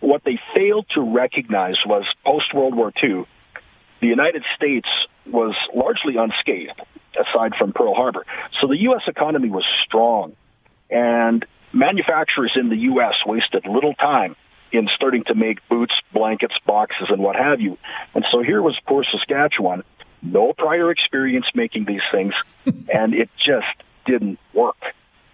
what 0.00 0.22
they 0.22 0.38
failed 0.54 0.86
to 0.94 1.00
recognize 1.00 1.78
was 1.86 2.04
post 2.26 2.52
World 2.52 2.74
War 2.74 2.92
II, 3.02 3.24
the 4.00 4.06
United 4.06 4.44
States 4.54 4.86
was 5.26 5.56
largely 5.74 6.16
unscathed, 6.18 6.80
aside 7.18 7.54
from 7.58 7.72
Pearl 7.72 7.94
Harbor. 7.94 8.26
So 8.60 8.66
the 8.66 8.76
U.S. 8.82 9.02
economy 9.06 9.48
was 9.48 9.64
strong, 9.86 10.36
and 10.90 11.44
manufacturers 11.72 12.52
in 12.54 12.68
the 12.68 12.76
U.S. 12.76 13.14
wasted 13.26 13.66
little 13.66 13.94
time 13.94 14.36
in 14.72 14.90
starting 14.94 15.24
to 15.24 15.34
make 15.34 15.66
boots, 15.70 15.94
blankets, 16.12 16.54
boxes, 16.66 17.08
and 17.08 17.22
what 17.22 17.34
have 17.34 17.62
you. 17.62 17.78
And 18.14 18.26
so 18.30 18.42
here 18.42 18.60
was 18.60 18.78
poor 18.86 19.04
Saskatchewan, 19.10 19.84
no 20.20 20.52
prior 20.52 20.90
experience 20.90 21.46
making 21.54 21.86
these 21.86 22.02
things, 22.12 22.34
and 22.92 23.14
it 23.14 23.30
just 23.38 23.66
didn't 24.04 24.38
work. 24.52 24.76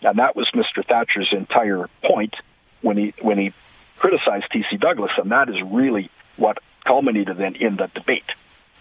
And 0.05 0.19
that 0.19 0.37
was 0.37 0.51
Mr. 0.55 0.87
Thatcher's 0.87 1.33
entire 1.33 1.89
point 2.05 2.35
when 2.83 2.97
he 2.97 3.15
when 3.21 3.39
he 3.39 3.53
criticized 3.99 4.47
T.C. 4.53 4.77
Douglas, 4.77 5.13
and 5.17 5.31
that 5.33 5.49
is 5.49 5.57
really 5.73 6.11
what 6.37 6.59
culminated 6.87 7.39
then 7.39 7.55
in 7.57 7.77
the 7.77 7.89
debate. 7.95 8.25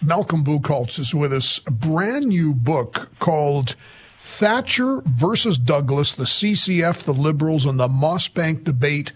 Malcolm 0.06 0.44
Boucholtz 0.44 1.00
is 1.00 1.16
with 1.16 1.32
us. 1.32 1.62
A 1.66 1.72
brand 1.72 2.26
new 2.26 2.54
book 2.54 3.10
called 3.20 3.76
Thatcher 4.18 5.02
versus 5.06 5.58
Douglas, 5.58 6.14
the 6.14 6.26
CCF, 6.26 7.04
the 7.04 7.14
Liberals, 7.14 7.66
and 7.66 7.80
the 7.80 7.88
Mossbank 7.88 8.66
Debate 8.66 9.12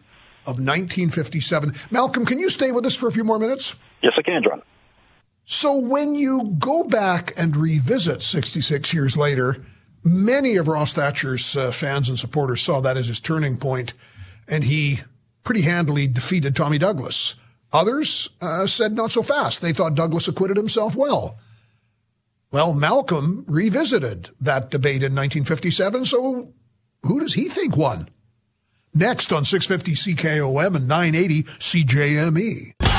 of 0.46 0.60
1957. 0.60 1.74
Malcolm, 1.92 2.26
can 2.26 2.40
you 2.40 2.50
stay 2.50 2.72
with 2.72 2.86
us 2.86 2.96
for 2.96 3.08
a 3.08 3.12
few 3.12 3.26
more 3.26 3.38
minutes? 3.38 3.76
Yes, 4.02 4.14
I 4.18 4.22
can, 4.22 4.44
John. 4.44 4.62
So 5.46 5.78
when 5.78 6.16
you 6.16 6.56
go 6.58 6.84
back 6.84 7.34
and 7.38 7.56
revisit 7.56 8.22
66 8.22 8.94
years 8.94 9.18
later, 9.18 9.58
many 10.08 10.58
of 10.58 10.68
Ross 10.68 10.94
Thatcher's 10.94 11.56
uh, 11.56 11.72
fans 11.72 12.10
and 12.10 12.18
supporters 12.18 12.62
saw 12.62 12.82
that 12.82 12.98
as 12.98 13.08
his 13.08 13.20
turning 13.20 13.58
point, 13.58 13.94
and 14.48 14.64
he 14.64 15.00
pretty 15.44 15.62
handily 15.62 16.08
defeated 16.08 16.56
Tommy 16.56 16.78
Douglas. 16.78 17.36
Others 17.74 18.30
uh, 18.42 18.68
said 18.68 18.94
not 18.94 19.12
so 19.12 19.22
fast. 19.22 19.62
They 19.62 19.74
thought 19.74 19.96
Douglas 19.96 20.28
acquitted 20.28 20.58
himself 20.58 20.96
well. 20.96 21.38
Well, 22.52 22.74
Malcolm 22.74 23.44
revisited 23.48 24.30
that 24.40 24.70
debate 24.70 25.04
in 25.04 25.14
1957, 25.14 26.06
so 26.06 26.54
who 27.04 27.20
does 27.20 27.34
he 27.34 27.50
think 27.50 27.76
won? 27.76 28.08
Next 28.94 29.34
on 29.34 29.46
650 29.46 30.16
CKOM 30.16 30.76
and 30.76 30.88
980 30.88 31.44
CJME. 31.44 32.97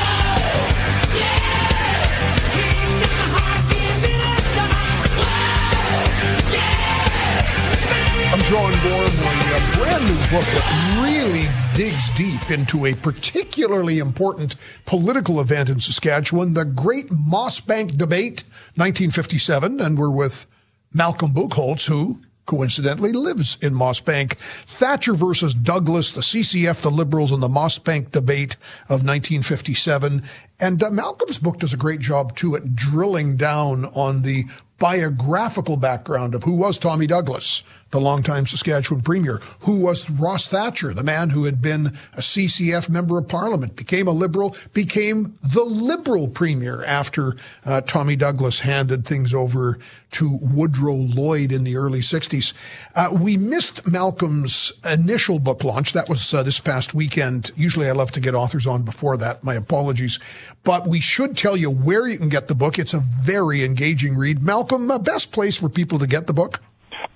I'm 8.38 8.44
John 8.44 8.72
Gormley. 8.84 9.08
A 9.50 9.76
brand 9.76 10.04
new 10.06 10.20
book 10.30 10.44
that 10.44 11.02
really 11.02 11.48
digs 11.76 12.08
deep 12.10 12.52
into 12.52 12.86
a 12.86 12.94
particularly 12.94 13.98
important 13.98 14.54
political 14.84 15.40
event 15.40 15.68
in 15.68 15.80
Saskatchewan, 15.80 16.54
the 16.54 16.64
Great 16.64 17.08
Mossbank 17.08 17.96
Debate, 17.96 18.44
1957. 18.76 19.80
And 19.80 19.98
we're 19.98 20.08
with 20.08 20.46
Malcolm 20.94 21.32
Boucholtz, 21.32 21.86
who 21.86 22.20
coincidentally 22.46 23.10
lives 23.10 23.58
in 23.60 23.74
Mossbank. 23.74 24.36
Thatcher 24.36 25.14
versus 25.14 25.52
Douglas, 25.52 26.12
the 26.12 26.20
CCF, 26.20 26.80
the 26.82 26.92
Liberals, 26.92 27.32
and 27.32 27.42
the 27.42 27.48
Mossbank 27.48 28.12
debate 28.12 28.54
of 28.84 29.04
1957. 29.04 30.22
And 30.60 30.82
uh, 30.82 30.90
Malcolm's 30.90 31.38
book 31.38 31.58
does 31.58 31.72
a 31.72 31.76
great 31.76 32.00
job 32.00 32.36
too 32.36 32.56
at 32.56 32.74
drilling 32.74 33.36
down 33.36 33.84
on 33.86 34.22
the 34.22 34.44
biographical 34.78 35.76
background 35.76 36.34
of 36.34 36.44
who 36.44 36.52
was 36.52 36.78
Tommy 36.78 37.06
Douglas, 37.06 37.62
the 37.90 38.00
longtime 38.00 38.46
Saskatchewan 38.46 39.02
premier, 39.02 39.40
who 39.60 39.82
was 39.82 40.10
Ross 40.10 40.46
Thatcher, 40.46 40.92
the 40.94 41.02
man 41.02 41.30
who 41.30 41.44
had 41.44 41.60
been 41.60 41.86
a 41.86 42.20
CCF 42.20 42.88
member 42.88 43.18
of 43.18 43.28
parliament, 43.28 43.76
became 43.76 44.06
a 44.06 44.12
liberal, 44.12 44.54
became 44.72 45.36
the 45.42 45.64
liberal 45.64 46.28
premier 46.28 46.84
after 46.84 47.34
uh, 47.64 47.80
Tommy 47.80 48.14
Douglas 48.14 48.60
handed 48.60 49.04
things 49.04 49.34
over 49.34 49.78
to 50.10 50.38
Woodrow 50.40 50.94
Lloyd 50.94 51.50
in 51.50 51.64
the 51.64 51.76
early 51.76 52.00
60s. 52.00 52.52
Uh, 52.94 53.16
we 53.20 53.36
missed 53.36 53.90
Malcolm's 53.90 54.72
initial 54.84 55.38
book 55.38 55.64
launch. 55.64 55.92
That 55.92 56.08
was 56.08 56.32
uh, 56.32 56.42
this 56.42 56.60
past 56.60 56.94
weekend. 56.94 57.50
Usually 57.56 57.88
I 57.88 57.92
love 57.92 58.12
to 58.12 58.20
get 58.20 58.34
authors 58.34 58.66
on 58.66 58.82
before 58.82 59.16
that. 59.16 59.42
My 59.42 59.54
apologies. 59.54 60.18
But 60.64 60.86
we 60.86 61.00
should 61.00 61.36
tell 61.36 61.56
you 61.56 61.70
where 61.70 62.06
you 62.06 62.18
can 62.18 62.28
get 62.28 62.48
the 62.48 62.54
book. 62.54 62.78
It's 62.78 62.94
a 62.94 63.00
very 63.00 63.64
engaging 63.64 64.16
read. 64.16 64.42
Malcolm, 64.42 64.90
uh, 64.90 64.98
best 64.98 65.32
place 65.32 65.56
for 65.56 65.68
people 65.68 65.98
to 65.98 66.06
get 66.06 66.26
the 66.26 66.32
book? 66.32 66.60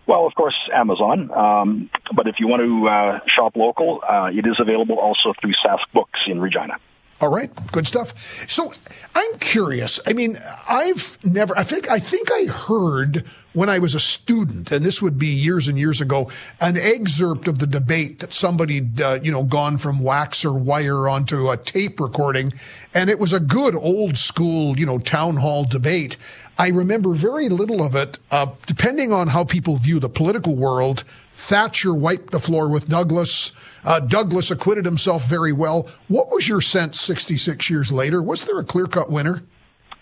Well, 0.07 0.27
of 0.27 0.35
course, 0.35 0.57
Amazon. 0.75 1.31
Um, 1.31 1.91
but 2.15 2.27
if 2.27 2.37
you 2.39 2.49
want 2.49 2.63
to 2.63 2.89
uh, 2.89 3.21
shop 3.35 3.57
local, 3.57 4.01
uh, 4.09 4.31
it 4.33 4.47
is 4.47 4.57
available 4.59 4.99
also 4.99 5.33
through 5.41 5.53
Sask 5.65 5.85
Books 5.95 6.21
in 6.27 6.41
Regina. 6.41 6.75
All 7.21 7.29
right, 7.29 7.51
good 7.71 7.87
stuff. 7.87 8.19
So 8.51 8.73
I'm 9.15 9.39
curious. 9.39 10.01
I 10.09 10.13
mean, 10.13 10.39
I've 10.69 11.19
never. 11.25 11.57
I 11.57 11.63
think. 11.63 11.89
I 11.89 12.01
think 12.01 12.33
I 12.33 12.47
heard 12.47 13.25
when 13.53 13.69
I 13.69 13.79
was 13.79 13.95
a 13.95 14.01
student, 14.01 14.73
and 14.73 14.85
this 14.85 15.03
would 15.03 15.19
be 15.19 15.27
years 15.27 15.69
and 15.69 15.79
years 15.79 16.01
ago, 16.01 16.31
an 16.61 16.77
excerpt 16.77 17.49
of 17.49 17.59
the 17.59 17.67
debate 17.67 18.21
that 18.21 18.33
somebody, 18.33 18.89
uh, 19.03 19.19
you 19.23 19.31
know, 19.31 19.43
gone 19.43 19.79
from 19.79 20.03
wax 20.03 20.45
or 20.45 20.59
wire 20.59 21.09
onto 21.09 21.51
a 21.51 21.57
tape 21.57 22.01
recording, 22.01 22.53
and 22.95 23.11
it 23.11 23.19
was 23.19 23.33
a 23.33 23.41
good 23.41 23.75
old 23.75 24.17
school, 24.17 24.79
you 24.79 24.87
know, 24.87 24.99
town 24.99 25.37
hall 25.37 25.65
debate. 25.65 26.17
I 26.59 26.69
remember 26.69 27.13
very 27.13 27.49
little 27.49 27.83
of 27.83 27.95
it. 27.95 28.19
Uh, 28.31 28.47
depending 28.67 29.13
on 29.13 29.29
how 29.29 29.45
people 29.45 29.77
view 29.77 29.99
the 29.99 30.09
political 30.09 30.55
world, 30.55 31.05
Thatcher 31.35 31.95
wiped 31.95 32.31
the 32.31 32.41
floor 32.41 32.69
with 32.69 32.89
Douglas. 32.89 33.53
Uh, 33.85 34.01
Douglas 34.01 34.51
acquitted 34.51 34.85
himself 34.85 35.29
very 35.29 35.53
well. 35.53 35.89
What 36.09 36.31
was 36.31 36.49
your 36.49 36.61
sense 36.61 37.01
66 37.01 37.71
years 37.71 37.91
later? 37.91 38.23
Was 38.23 38.45
there 38.45 38.59
a 38.59 38.65
clear 38.65 38.87
cut 38.87 39.11
winner? 39.11 39.43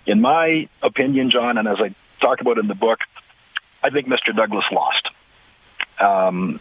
In 0.07 0.21
my 0.21 0.69
opinion, 0.83 1.31
John, 1.31 1.57
and 1.57 1.69
as 1.69 1.77
I 1.79 1.95
talk 2.21 2.41
about 2.41 2.59
in 2.59 2.67
the 2.67 2.75
book, 2.75 2.99
I 3.83 3.91
think 3.91 4.07
Mr. 4.07 4.35
Douglas 4.35 4.65
lost. 4.73 5.09
Um, 6.01 6.61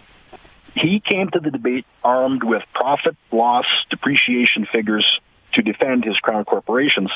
he 0.75 1.01
came 1.05 1.29
to 1.29 1.39
the 1.39 1.51
debate 1.51 1.85
armed 2.03 2.43
with 2.43 2.63
profit, 2.73 3.15
loss, 3.31 3.65
depreciation 3.89 4.67
figures 4.71 5.05
to 5.53 5.61
defend 5.61 6.05
his 6.05 6.17
crown 6.17 6.45
corporations. 6.45 7.09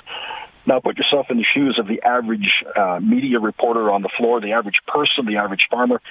Now, 0.66 0.80
put 0.80 0.98
yourself 0.98 1.28
in 1.30 1.38
the 1.38 1.46
shoes 1.54 1.78
of 1.78 1.88
the 1.88 2.02
average 2.04 2.50
uh, 2.76 3.00
media 3.02 3.40
reporter 3.40 3.92
on 3.92 4.02
the 4.02 4.10
floor, 4.18 4.40
the 4.40 4.54
average 4.54 4.80
person, 4.88 5.26
the 5.26 5.38
average 5.38 5.68
farmer. 5.70 6.02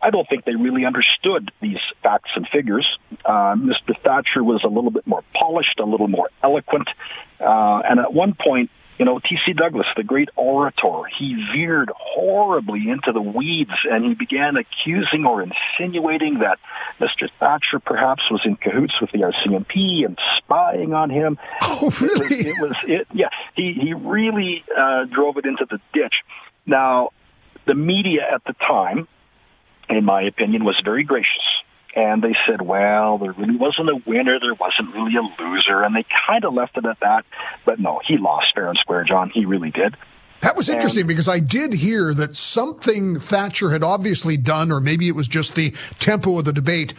I 0.00 0.10
don't 0.10 0.28
think 0.28 0.44
they 0.44 0.54
really 0.54 0.84
understood 0.84 1.50
these 1.62 1.78
facts 2.02 2.30
and 2.36 2.46
figures. 2.48 2.86
Uh, 3.24 3.56
Mr. 3.56 3.98
Thatcher 4.02 4.44
was 4.44 4.62
a 4.62 4.68
little 4.68 4.90
bit 4.90 5.06
more 5.06 5.24
polished, 5.34 5.80
a 5.80 5.86
little 5.86 6.08
more 6.08 6.28
eloquent, 6.42 6.88
uh, 7.40 7.80
and 7.88 7.98
at 7.98 8.12
one 8.12 8.34
point, 8.34 8.70
you 8.98 9.04
know, 9.04 9.18
T.C. 9.18 9.52
Douglas, 9.54 9.86
the 9.96 10.04
great 10.04 10.28
orator, 10.36 11.02
he 11.18 11.34
veered 11.52 11.90
horribly 11.96 12.88
into 12.88 13.12
the 13.12 13.20
weeds 13.20 13.72
and 13.90 14.04
he 14.04 14.14
began 14.14 14.56
accusing 14.56 15.26
or 15.26 15.42
insinuating 15.42 16.40
that 16.40 16.58
Mr. 17.00 17.28
Thatcher 17.40 17.80
perhaps 17.80 18.22
was 18.30 18.40
in 18.44 18.56
cahoots 18.56 18.94
with 19.00 19.10
the 19.10 19.18
RCMP 19.18 20.04
and 20.04 20.18
spying 20.38 20.94
on 20.94 21.10
him. 21.10 21.38
Oh, 21.76 21.90
really? 22.00 22.36
It 22.36 22.46
was, 22.46 22.46
it 22.46 22.68
was 22.68 22.76
it, 22.86 23.08
yeah, 23.12 23.28
he, 23.56 23.72
he 23.72 23.94
really 23.94 24.64
uh, 24.78 25.06
drove 25.06 25.38
it 25.38 25.44
into 25.44 25.66
the 25.68 25.80
ditch. 25.92 26.14
Now, 26.66 27.10
the 27.66 27.74
media 27.74 28.20
at 28.32 28.44
the 28.44 28.52
time, 28.52 29.08
in 29.88 30.04
my 30.04 30.22
opinion, 30.22 30.64
was 30.64 30.80
very 30.84 31.02
gracious 31.02 31.42
and 31.94 32.22
they 32.22 32.34
said, 32.46 32.60
well, 32.60 33.18
there 33.18 33.32
really 33.32 33.56
wasn't 33.56 33.88
a 33.88 34.00
winner, 34.06 34.38
there 34.40 34.54
wasn't 34.54 34.94
really 34.94 35.12
a 35.16 35.42
loser, 35.42 35.82
and 35.82 35.94
they 35.94 36.04
kind 36.26 36.44
of 36.44 36.54
left 36.54 36.76
it 36.76 36.84
at 36.84 36.98
that. 37.00 37.24
But 37.64 37.78
no, 37.78 38.00
he 38.06 38.18
lost 38.18 38.46
fair 38.54 38.68
and 38.68 38.78
square, 38.78 39.04
John. 39.04 39.30
He 39.32 39.44
really 39.44 39.70
did. 39.70 39.96
That 40.40 40.56
was 40.56 40.68
interesting 40.68 41.02
and, 41.02 41.08
because 41.08 41.28
I 41.28 41.38
did 41.38 41.72
hear 41.72 42.12
that 42.12 42.36
something 42.36 43.16
Thatcher 43.16 43.70
had 43.70 43.82
obviously 43.82 44.36
done, 44.36 44.70
or 44.70 44.80
maybe 44.80 45.08
it 45.08 45.14
was 45.14 45.28
just 45.28 45.54
the 45.54 45.70
tempo 45.98 46.38
of 46.38 46.44
the 46.44 46.52
debate, 46.52 46.92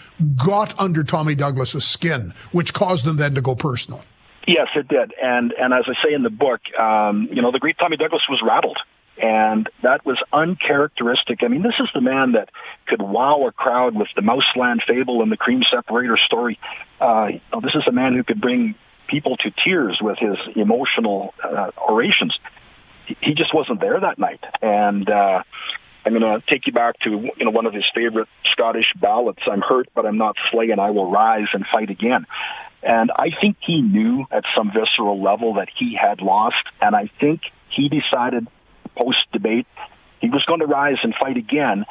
got 0.44 0.80
under 0.80 1.04
Tommy 1.04 1.36
Douglas's 1.36 1.86
skin, 1.86 2.34
which 2.54 2.74
caused 2.74 3.06
them 3.06 3.18
then 3.18 3.36
to 3.36 3.42
go 3.42 3.54
personal. 3.54 4.04
Yes, 4.48 4.68
it 4.76 4.88
did. 4.88 5.14
And 5.22 5.54
and 5.60 5.74
as 5.74 5.86
I 5.88 5.94
say 6.04 6.14
in 6.14 6.24
the 6.24 6.30
book, 6.30 6.62
um, 6.80 7.28
you 7.32 7.42
know, 7.42 7.52
the 7.52 7.60
great 7.60 7.78
Tommy 7.78 7.98
Douglas 7.98 8.22
was 8.30 8.42
rattled 8.46 8.78
and 9.18 9.70
that 9.82 10.06
was 10.06 10.18
uncharacteristic. 10.34 11.40
I 11.44 11.48
mean, 11.48 11.64
this 11.64 11.76
is 11.80 11.90
the 11.94 12.02
man 12.02 12.34
that 12.34 12.50
could 12.88 13.02
wow 13.02 13.46
a 13.48 13.52
crowd 13.52 13.96
with 13.96 14.10
the 14.16 14.22
Mouseland 14.22 14.82
fable 14.88 15.22
and 15.22 15.32
the 15.32 15.38
cream 15.38 15.62
separator 15.72 16.18
story. 16.26 16.60
Uh, 17.00 17.28
this 17.62 17.76
is 17.76 17.84
a 17.88 17.92
man 17.92 18.14
who 18.14 18.24
could 18.24 18.42
bring 18.42 18.76
people 19.08 19.38
to 19.38 19.52
tears 19.64 20.00
with 20.02 20.18
his 20.18 20.38
emotional 20.56 21.34
uh, 21.44 21.72
orations. 21.78 22.38
He 23.22 23.36
just 23.36 23.54
wasn't 23.54 23.80
there 23.80 24.00
that 24.00 24.18
night, 24.18 24.44
and 24.62 25.08
uh, 25.08 25.44
I'm 26.06 26.20
going 26.20 26.22
to 26.22 26.44
take 26.48 26.66
you 26.66 26.74
back 26.74 27.00
to 27.02 27.10
you 27.10 27.46
know 27.46 27.52
one 27.52 27.68
of 27.68 27.74
his 27.74 27.86
favorite 27.94 28.28
Scottish 28.52 28.92
ballads. 29.00 29.40
I'm 29.50 29.62
hurt, 29.62 29.90
but 29.94 30.06
I'm 30.06 30.18
not 30.18 30.36
slain. 30.52 30.80
I 30.80 30.90
will 30.90 31.12
rise 31.12 31.48
and 31.54 31.66
fight 31.72 31.92
again. 31.92 32.26
And 32.82 33.12
I 33.16 33.30
think 33.42 33.58
he 33.62 33.82
knew 33.82 34.26
at 34.32 34.44
some 34.56 34.72
visceral 34.72 35.22
level 35.22 35.56
that 35.56 35.70
he 35.76 35.98
had 36.00 36.22
lost, 36.22 36.64
and 36.82 36.96
I 36.96 37.10
think 37.20 37.42
he 37.70 37.90
decided 37.90 38.48
post 38.96 39.20
debate 39.32 39.68
he 40.26 40.30
was 40.30 40.44
going 40.46 40.60
to 40.60 40.66
rise 40.66 40.98
and 41.04 41.14
fight 41.14 41.38
again. 41.38 41.86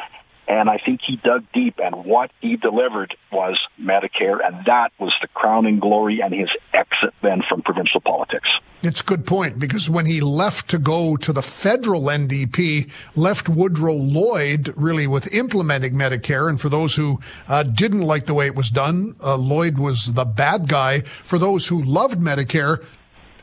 And 0.46 0.68
I 0.68 0.76
think 0.76 1.00
he 1.06 1.16
dug 1.16 1.44
deep, 1.54 1.76
and 1.82 2.04
what 2.04 2.30
he 2.42 2.56
delivered 2.56 3.16
was 3.32 3.58
Medicare, 3.80 4.44
and 4.44 4.66
that 4.66 4.92
was 4.98 5.14
the 5.22 5.28
crowning 5.28 5.80
glory 5.80 6.20
and 6.20 6.34
his 6.34 6.50
exit 6.74 7.14
then 7.22 7.40
from 7.48 7.62
provincial 7.62 8.02
politics. 8.02 8.48
It's 8.82 9.00
a 9.00 9.04
good 9.04 9.24
point 9.24 9.58
because 9.58 9.88
when 9.88 10.04
he 10.04 10.20
left 10.20 10.68
to 10.68 10.78
go 10.78 11.16
to 11.16 11.32
the 11.32 11.40
federal 11.40 12.02
NDP, 12.02 12.92
left 13.16 13.48
Woodrow 13.48 13.94
Lloyd 13.94 14.74
really 14.76 15.06
with 15.06 15.32
implementing 15.32 15.94
Medicare. 15.94 16.50
And 16.50 16.60
for 16.60 16.68
those 16.68 16.94
who 16.94 17.20
uh, 17.48 17.62
didn't 17.62 18.02
like 18.02 18.26
the 18.26 18.34
way 18.34 18.44
it 18.44 18.54
was 18.54 18.68
done, 18.68 19.14
uh, 19.24 19.36
Lloyd 19.36 19.78
was 19.78 20.12
the 20.12 20.26
bad 20.26 20.68
guy. 20.68 21.00
For 21.00 21.38
those 21.38 21.68
who 21.68 21.82
loved 21.82 22.18
Medicare, 22.18 22.84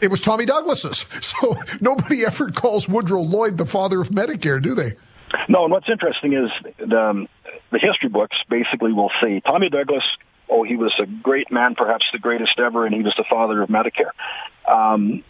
it 0.02 0.10
was 0.10 0.22
Tommy 0.22 0.46
Douglas's. 0.46 1.06
So 1.22 1.56
nobody 1.80 2.26
ever 2.26 2.50
calls 2.52 2.90
Woodrow 2.90 3.22
Lloyd 3.22 3.58
the 3.58 3.66
father 3.66 4.02
of 4.02 4.10
Medicare, 4.10 4.62
do 4.62 4.76
they? 4.76 4.92
No, 5.48 5.64
and 5.64 5.72
what's 5.72 5.88
interesting 5.90 6.34
is 6.34 6.50
the, 6.78 7.00
um, 7.00 7.28
the 7.72 7.80
history 7.80 8.10
books 8.10 8.36
basically 8.50 8.92
will 8.92 9.12
say 9.22 9.40
Tommy 9.40 9.70
Douglas, 9.70 10.04
oh, 10.50 10.64
he 10.64 10.76
was 10.76 10.94
a 11.02 11.06
great 11.06 11.52
man, 11.52 11.76
perhaps 11.76 12.06
the 12.12 12.20
greatest 12.20 12.60
ever, 12.60 12.86
and 12.86 12.94
he 12.94 13.02
was 13.02 13.14
the 13.18 13.24
father 13.30 13.62
of 13.62 13.70
Medicare. 13.70 14.12
Um, 14.68 15.24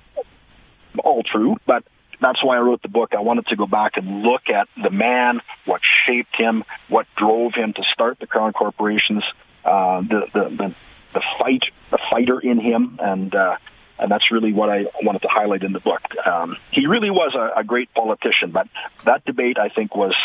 all 1.04 1.24
true, 1.24 1.58
but 1.68 1.84
that's 2.20 2.44
why 2.44 2.58
I 2.58 2.60
wrote 2.60 2.82
the 2.82 2.90
book. 2.90 3.14
I 3.16 3.22
wanted 3.22 3.48
to 3.48 3.56
go 3.56 3.68
back 3.68 3.98
and 3.98 4.22
look 4.24 4.50
at 4.50 4.68
the 4.82 4.90
man, 4.90 5.42
what 5.66 5.82
shaped 6.06 6.36
him, 6.36 6.64
what 6.90 7.08
drove 7.16 7.54
him 7.54 7.74
to 7.74 7.84
start 7.94 8.20
the 8.20 8.28
Crown 8.28 8.54
Corporations, 8.54 9.24
uh, 9.64 10.02
the, 10.02 10.22
the, 10.34 10.50
the, 10.50 10.76
the 11.14 11.22
fight, 11.40 11.64
the 11.92 12.00
fighter 12.10 12.40
in 12.40 12.60
him, 12.60 12.98
and, 13.02 13.34
uh, 13.36 13.58
and 14.02 14.12
that's 14.12 14.32
really 14.32 14.52
what 14.52 14.70
I 14.70 14.86
wanted 15.04 15.22
to 15.22 15.28
highlight 15.30 15.64
in 15.64 15.72
the 15.72 15.80
book. 15.80 16.02
Um, 16.26 16.58
he 16.72 16.88
really 16.88 17.12
was 17.12 17.36
a, 17.36 17.60
a 17.60 17.64
great 17.64 17.94
politician, 17.94 18.52
but 18.52 18.68
that 19.06 19.24
debate, 19.26 19.58
I 19.60 19.70
think, 19.70 19.96
was 19.96 20.16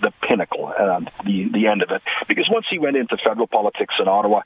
the 0.00 0.12
pinnacle, 0.28 0.66
uh, 0.66 1.00
the 1.24 1.48
the 1.52 1.66
end 1.66 1.82
of 1.82 1.90
it. 1.90 2.02
Because 2.28 2.48
once 2.50 2.66
he 2.70 2.78
went 2.78 2.96
into 2.96 3.16
federal 3.16 3.46
politics 3.46 3.94
in 3.98 4.06
Ottawa, 4.06 4.42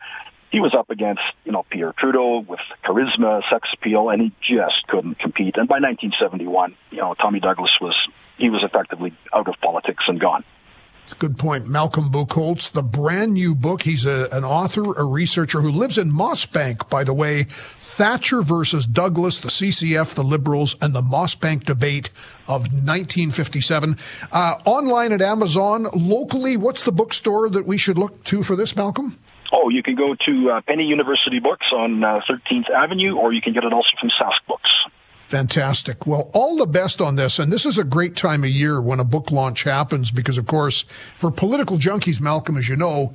he 0.51 0.61
was 0.61 0.75
up 0.79 0.91
against 0.91 1.23
you 1.45 1.53
know 1.53 1.65
Pierre 1.69 1.93
Trudeau 1.99 2.45
with 2.47 2.61
charisma, 2.85 3.43
sex 3.51 3.69
appeal, 3.75 4.11
and 4.11 4.23
he 4.23 4.33
just 4.41 4.87
couldn't 4.87 5.19
compete. 5.19 5.57
And 5.57 5.69
by 5.69 5.81
1971, 5.81 6.77
you 6.91 6.99
know 6.99 7.15
Tommy 7.15 7.41
Douglas 7.41 7.73
was 7.81 7.97
he 8.39 8.49
was 8.51 8.63
effectively 8.63 9.13
out 9.35 9.49
of 9.49 9.55
politics 9.61 10.05
and 10.07 10.21
gone. 10.21 10.45
That's 11.09 11.17
a 11.17 11.27
good 11.27 11.39
point. 11.39 11.67
Malcolm 11.67 12.11
Boucholtz, 12.11 12.71
the 12.71 12.83
brand 12.83 13.33
new 13.33 13.55
book. 13.55 13.81
He's 13.81 14.05
a, 14.05 14.29
an 14.31 14.45
author, 14.45 14.93
a 14.93 15.05
researcher 15.05 15.63
who 15.63 15.71
lives 15.71 15.97
in 15.97 16.13
Mossbank, 16.13 16.91
by 16.91 17.03
the 17.03 17.15
way. 17.15 17.45
Thatcher 17.45 18.43
versus 18.43 18.87
Douglas, 18.87 19.41
the 19.41 19.49
CCF, 19.49 20.13
the 20.13 20.23
Liberals, 20.23 20.77
and 20.83 20.95
the 20.95 21.01
Mossbank 21.01 21.65
debate 21.65 22.11
of 22.47 22.65
1957. 22.65 23.97
Uh, 24.31 24.57
online 24.67 25.13
at 25.13 25.23
Amazon. 25.23 25.87
Locally, 25.95 26.59
what's 26.59 26.83
the 26.83 26.93
bookstore 26.93 27.49
that 27.49 27.65
we 27.65 27.79
should 27.79 27.97
look 27.97 28.23
to 28.25 28.43
for 28.43 28.55
this, 28.55 28.77
Malcolm? 28.77 29.19
Oh, 29.51 29.71
you 29.71 29.83
can 29.83 29.95
go 29.95 30.15
to 30.27 30.51
uh, 30.51 30.61
Penny 30.69 30.85
University 30.85 31.39
Books 31.39 31.69
on 31.73 32.05
uh, 32.05 32.21
13th 32.29 32.69
Avenue, 32.69 33.17
or 33.17 33.33
you 33.33 33.41
can 33.41 33.55
get 33.55 33.65
it 33.65 33.73
also 33.73 33.89
from 33.99 34.11
Sask 34.11 34.47
Books. 34.47 34.69
Fantastic. 35.29 36.07
Well, 36.07 36.31
all 36.33 36.57
the 36.57 36.67
best 36.67 37.03
on 37.03 37.17
this. 37.17 37.39
And 37.39 37.53
this 37.53 37.67
is 37.67 37.77
a 37.77 37.85
great 37.85 38.17
time 38.17 38.45
of 38.45 38.51
year 38.51 38.81
when 38.81 38.99
a 38.99 39.05
book 39.05 39.31
launch 39.31 39.63
happens 39.63 40.11
because, 40.11 40.39
of 40.39 40.47
course, 40.47 40.83
for 41.17 41.31
political 41.31 41.77
junkies, 41.77 42.19
Malcolm, 42.19 42.57
as 42.57 42.67
you 42.67 42.77
know, 42.77 43.15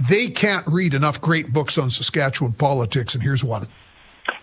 they 0.00 0.26
can't 0.26 0.66
read 0.66 0.92
enough 0.92 1.20
great 1.20 1.52
books 1.52 1.78
on 1.78 1.88
Saskatchewan 1.88 2.54
politics. 2.54 3.14
And 3.14 3.22
here's 3.22 3.44
one. 3.44 3.68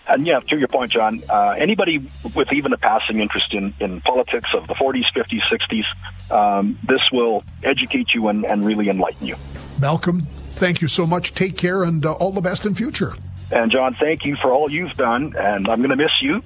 And 0.07 0.25
yeah, 0.25 0.39
to 0.39 0.57
your 0.57 0.69
point, 0.69 0.93
John, 0.93 1.21
uh, 1.29 1.55
anybody 1.57 2.09
with 2.33 2.53
even 2.53 2.71
a 2.71 2.77
passing 2.77 3.19
interest 3.19 3.53
in, 3.53 3.73
in 3.81 3.99
politics 3.99 4.49
of 4.55 4.67
the 4.67 4.75
40s, 4.75 5.03
50s, 5.13 5.41
60s, 5.41 6.31
um, 6.31 6.79
this 6.87 7.01
will 7.11 7.43
educate 7.63 8.13
you 8.13 8.29
and, 8.29 8.45
and 8.45 8.65
really 8.65 8.87
enlighten 8.87 9.27
you. 9.27 9.35
Malcolm, 9.77 10.21
thank 10.21 10.81
you 10.81 10.87
so 10.87 11.05
much. 11.05 11.33
Take 11.33 11.57
care 11.57 11.83
and 11.83 12.05
uh, 12.05 12.13
all 12.13 12.31
the 12.31 12.39
best 12.39 12.65
in 12.65 12.75
future. 12.75 13.13
And 13.51 13.69
John, 13.69 13.97
thank 13.99 14.23
you 14.23 14.37
for 14.41 14.53
all 14.53 14.71
you've 14.71 14.93
done, 14.93 15.35
and 15.37 15.67
I'm 15.67 15.79
going 15.79 15.89
to 15.89 15.95
miss 15.97 16.11
you 16.21 16.41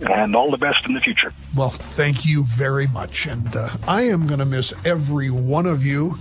and 0.00 0.34
all 0.34 0.50
the 0.50 0.58
best 0.58 0.84
in 0.86 0.94
the 0.94 1.00
future. 1.00 1.32
Well, 1.54 1.70
thank 1.70 2.26
you 2.26 2.44
very 2.44 2.86
much. 2.88 3.26
And 3.26 3.54
uh, 3.54 3.70
I 3.86 4.02
am 4.02 4.26
going 4.26 4.40
to 4.40 4.44
miss 4.44 4.72
every 4.84 5.30
one 5.30 5.66
of 5.66 5.84
you. 5.84 6.18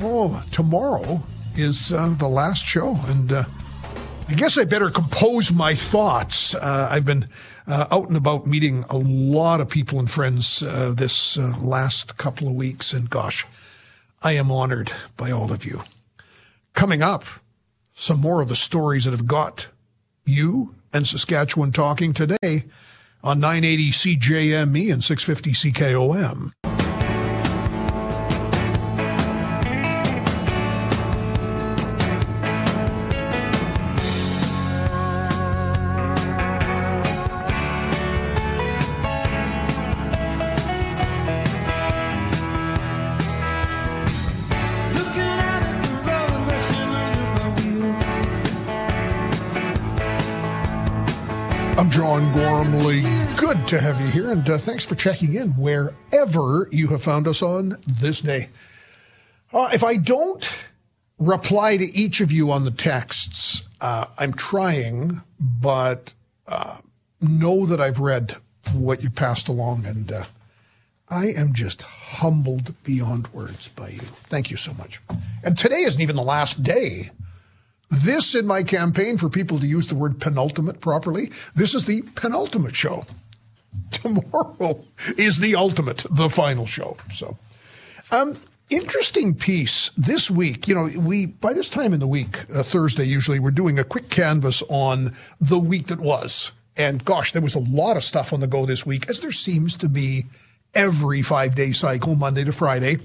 Oh, 0.00 0.42
tomorrow 0.50 1.22
is 1.56 1.92
uh, 1.92 2.14
the 2.18 2.28
last 2.28 2.66
show. 2.66 2.96
And 3.06 3.32
uh, 3.32 3.44
I 4.28 4.34
guess 4.34 4.56
I 4.56 4.64
better 4.64 4.90
compose 4.90 5.52
my 5.52 5.74
thoughts. 5.74 6.54
Uh, 6.54 6.88
I've 6.90 7.04
been 7.04 7.28
uh, 7.66 7.86
out 7.90 8.08
and 8.08 8.16
about 8.16 8.46
meeting 8.46 8.84
a 8.88 8.96
lot 8.96 9.60
of 9.60 9.68
people 9.68 9.98
and 9.98 10.10
friends 10.10 10.62
uh, 10.62 10.92
this 10.96 11.36
last 11.36 12.16
couple 12.16 12.48
of 12.48 12.54
weeks. 12.54 12.92
And 12.92 13.10
gosh, 13.10 13.46
I 14.22 14.32
am 14.32 14.50
honored 14.50 14.92
by 15.16 15.30
all 15.30 15.52
of 15.52 15.64
you. 15.64 15.82
Coming 16.72 17.02
up, 17.02 17.24
some 17.94 18.20
more 18.20 18.40
of 18.40 18.48
the 18.48 18.54
stories 18.56 19.04
that 19.04 19.10
have 19.10 19.26
got 19.26 19.68
you 20.24 20.74
and 20.92 21.06
Saskatchewan 21.06 21.72
talking 21.72 22.12
today 22.12 22.64
on 23.22 23.40
980 23.40 23.90
CJME 23.90 24.92
and 24.92 25.04
650 25.04 25.52
CKOM. 25.52 26.52
John 52.02 52.34
Gormley. 52.34 53.02
Good 53.36 53.64
to 53.68 53.80
have 53.80 54.00
you 54.00 54.08
here, 54.08 54.32
and 54.32 54.50
uh, 54.50 54.58
thanks 54.58 54.84
for 54.84 54.96
checking 54.96 55.34
in 55.34 55.50
wherever 55.50 56.68
you 56.72 56.88
have 56.88 57.00
found 57.00 57.28
us 57.28 57.42
on 57.42 57.76
this 57.86 58.22
day. 58.22 58.48
Uh, 59.52 59.70
if 59.72 59.84
I 59.84 59.98
don't 59.98 60.52
reply 61.20 61.76
to 61.76 61.84
each 61.96 62.20
of 62.20 62.32
you 62.32 62.50
on 62.50 62.64
the 62.64 62.72
texts, 62.72 63.68
uh, 63.80 64.06
I'm 64.18 64.32
trying, 64.32 65.22
but 65.38 66.12
uh, 66.48 66.78
know 67.20 67.66
that 67.66 67.80
I've 67.80 68.00
read 68.00 68.34
what 68.72 69.04
you 69.04 69.08
passed 69.08 69.46
along, 69.46 69.86
and 69.86 70.10
uh, 70.10 70.24
I 71.08 71.26
am 71.26 71.52
just 71.52 71.82
humbled 71.82 72.74
beyond 72.82 73.28
words 73.28 73.68
by 73.68 73.90
you. 73.90 74.00
Thank 74.24 74.50
you 74.50 74.56
so 74.56 74.74
much. 74.74 75.00
And 75.44 75.56
today 75.56 75.82
isn't 75.82 76.02
even 76.02 76.16
the 76.16 76.22
last 76.22 76.64
day 76.64 77.10
this 77.92 78.34
in 78.34 78.46
my 78.46 78.62
campaign 78.62 79.18
for 79.18 79.28
people 79.28 79.58
to 79.58 79.66
use 79.66 79.86
the 79.86 79.94
word 79.94 80.18
penultimate 80.18 80.80
properly. 80.80 81.30
This 81.54 81.74
is 81.74 81.84
the 81.84 82.02
penultimate 82.14 82.74
show. 82.74 83.04
Tomorrow 83.90 84.84
is 85.18 85.38
the 85.38 85.54
ultimate, 85.54 86.04
the 86.10 86.30
final 86.30 86.66
show. 86.66 86.96
So, 87.10 87.36
um, 88.10 88.38
interesting 88.70 89.34
piece 89.34 89.90
this 89.96 90.30
week. 90.30 90.66
You 90.66 90.74
know, 90.74 90.88
we 90.98 91.26
by 91.26 91.52
this 91.52 91.68
time 91.68 91.92
in 91.92 92.00
the 92.00 92.06
week, 92.06 92.40
uh, 92.54 92.62
Thursday 92.62 93.04
usually, 93.04 93.38
we're 93.38 93.50
doing 93.50 93.78
a 93.78 93.84
quick 93.84 94.08
canvas 94.08 94.62
on 94.68 95.12
the 95.40 95.58
week 95.58 95.88
that 95.88 96.00
was. 96.00 96.52
And 96.76 97.04
gosh, 97.04 97.32
there 97.32 97.42
was 97.42 97.54
a 97.54 97.60
lot 97.60 97.98
of 97.98 98.04
stuff 98.04 98.32
on 98.32 98.40
the 98.40 98.46
go 98.46 98.64
this 98.64 98.86
week, 98.86 99.10
as 99.10 99.20
there 99.20 99.32
seems 99.32 99.76
to 99.76 99.88
be 99.90 100.24
every 100.74 101.20
five 101.20 101.54
day 101.54 101.72
cycle, 101.72 102.14
Monday 102.14 102.44
to 102.44 102.52
Friday. 102.52 102.96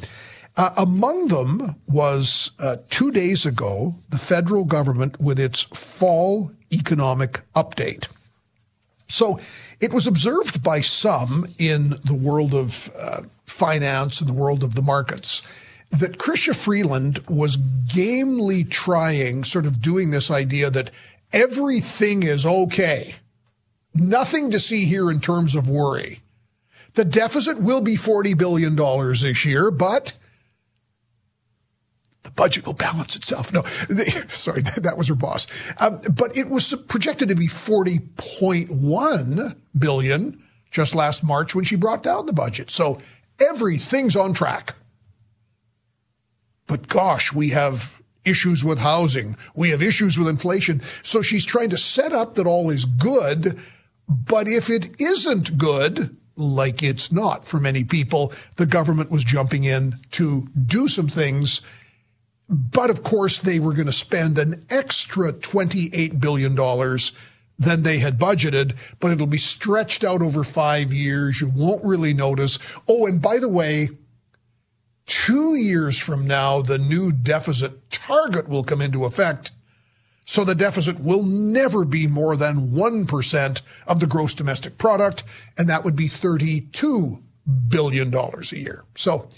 Uh, 0.57 0.71
among 0.75 1.27
them 1.27 1.75
was 1.87 2.49
uh, 2.59 2.77
two 2.89 3.11
days 3.11 3.45
ago, 3.45 3.93
the 4.09 4.17
federal 4.17 4.65
government 4.65 5.19
with 5.21 5.39
its 5.39 5.61
fall 5.61 6.51
economic 6.73 7.41
update. 7.55 8.07
So 9.07 9.39
it 9.79 9.93
was 9.93 10.07
observed 10.07 10.63
by 10.63 10.81
some 10.81 11.47
in 11.59 11.95
the 12.03 12.15
world 12.15 12.55
of 12.55 12.91
uh, 12.99 13.21
finance 13.45 14.19
and 14.19 14.29
the 14.29 14.33
world 14.33 14.63
of 14.63 14.73
the 14.73 14.81
markets 14.81 15.43
that 15.91 16.17
Chrystia 16.17 16.55
Freeland 16.55 17.19
was 17.29 17.57
gamely 17.57 18.63
trying, 18.63 19.43
sort 19.43 19.65
of 19.65 19.81
doing 19.81 20.09
this 20.09 20.29
idea 20.29 20.69
that 20.71 20.91
everything 21.31 22.23
is 22.23 22.45
okay. 22.45 23.15
Nothing 23.93 24.51
to 24.51 24.59
see 24.59 24.85
here 24.85 25.09
in 25.09 25.21
terms 25.21 25.55
of 25.55 25.69
worry. 25.69 26.19
The 26.95 27.05
deficit 27.05 27.59
will 27.61 27.81
be 27.81 27.95
$40 27.95 28.37
billion 28.37 28.75
this 28.75 29.45
year, 29.45 29.71
but 29.71 30.13
budget 32.37 32.65
will 32.65 32.73
balance 32.73 33.17
itself. 33.17 33.51
No, 33.51 33.63
they, 33.89 34.05
sorry, 34.29 34.61
that, 34.61 34.83
that, 34.83 34.97
was 34.97 35.09
her 35.09 35.15
boss. 35.15 35.47
Um, 35.79 35.99
but 36.15 36.37
it 36.37 36.49
was 36.49 36.73
projected 36.87 37.27
to 37.27 37.35
be 37.35 37.47
40.1 37.47 39.55
billion 39.77 40.43
just 40.71 40.95
last 40.95 41.23
March 41.23 41.53
when 41.53 41.65
she 41.65 41.75
brought 41.75 42.03
down 42.03 42.25
the 42.25 42.33
budget. 42.33 42.69
So 42.69 42.99
everything's 43.41 44.15
on 44.15 44.33
track. 44.33 44.75
But 46.67 46.87
gosh, 46.87 47.33
we 47.33 47.49
have 47.49 48.01
issues 48.23 48.63
with 48.63 48.79
housing. 48.79 49.35
We 49.55 49.71
have 49.71 49.81
issues 49.81 50.17
with 50.17 50.27
inflation. 50.27 50.81
So 51.03 51.21
she's 51.21 51.45
trying 51.45 51.69
to 51.69 51.77
set 51.77 52.13
up 52.13 52.35
that 52.35 52.45
all 52.45 52.69
is 52.69 52.85
good. 52.85 53.59
But 54.07 54.47
if 54.47 54.69
it 54.69 54.89
isn't 54.99 55.57
good, 55.57 56.15
like 56.35 56.83
it's 56.83 57.11
not 57.11 57.45
for 57.45 57.59
many 57.59 57.83
people, 57.83 58.31
the 58.57 58.65
government 58.65 59.11
was 59.11 59.23
jumping 59.23 59.63
in 59.63 59.95
to 60.11 60.47
do 60.65 60.87
some 60.87 61.07
things. 61.07 61.61
But 62.49 62.89
of 62.89 63.03
course, 63.03 63.39
they 63.39 63.59
were 63.59 63.73
going 63.73 63.87
to 63.87 63.91
spend 63.91 64.37
an 64.37 64.65
extra 64.69 65.33
$28 65.33 66.19
billion 66.19 66.55
than 67.59 67.83
they 67.83 67.97
had 67.97 68.19
budgeted, 68.19 68.75
but 68.99 69.11
it'll 69.11 69.27
be 69.27 69.37
stretched 69.37 70.03
out 70.03 70.21
over 70.21 70.43
five 70.43 70.93
years. 70.93 71.41
You 71.41 71.51
won't 71.53 71.83
really 71.83 72.13
notice. 72.13 72.59
Oh, 72.87 73.07
and 73.07 73.21
by 73.21 73.37
the 73.37 73.49
way, 73.49 73.89
two 75.07 75.55
years 75.55 75.99
from 75.99 76.27
now, 76.27 76.61
the 76.61 76.77
new 76.77 77.11
deficit 77.11 77.89
target 77.89 78.47
will 78.47 78.63
come 78.63 78.81
into 78.81 79.05
effect. 79.05 79.51
So 80.25 80.43
the 80.43 80.55
deficit 80.55 80.99
will 80.99 81.23
never 81.23 81.85
be 81.85 82.05
more 82.05 82.35
than 82.35 82.71
1% 82.71 83.61
of 83.87 83.99
the 83.99 84.07
gross 84.07 84.33
domestic 84.33 84.77
product, 84.77 85.23
and 85.57 85.69
that 85.69 85.85
would 85.85 85.95
be 85.95 86.07
$32 86.07 87.23
billion 87.69 88.13
a 88.13 88.55
year. 88.55 88.83
So, 88.95 89.29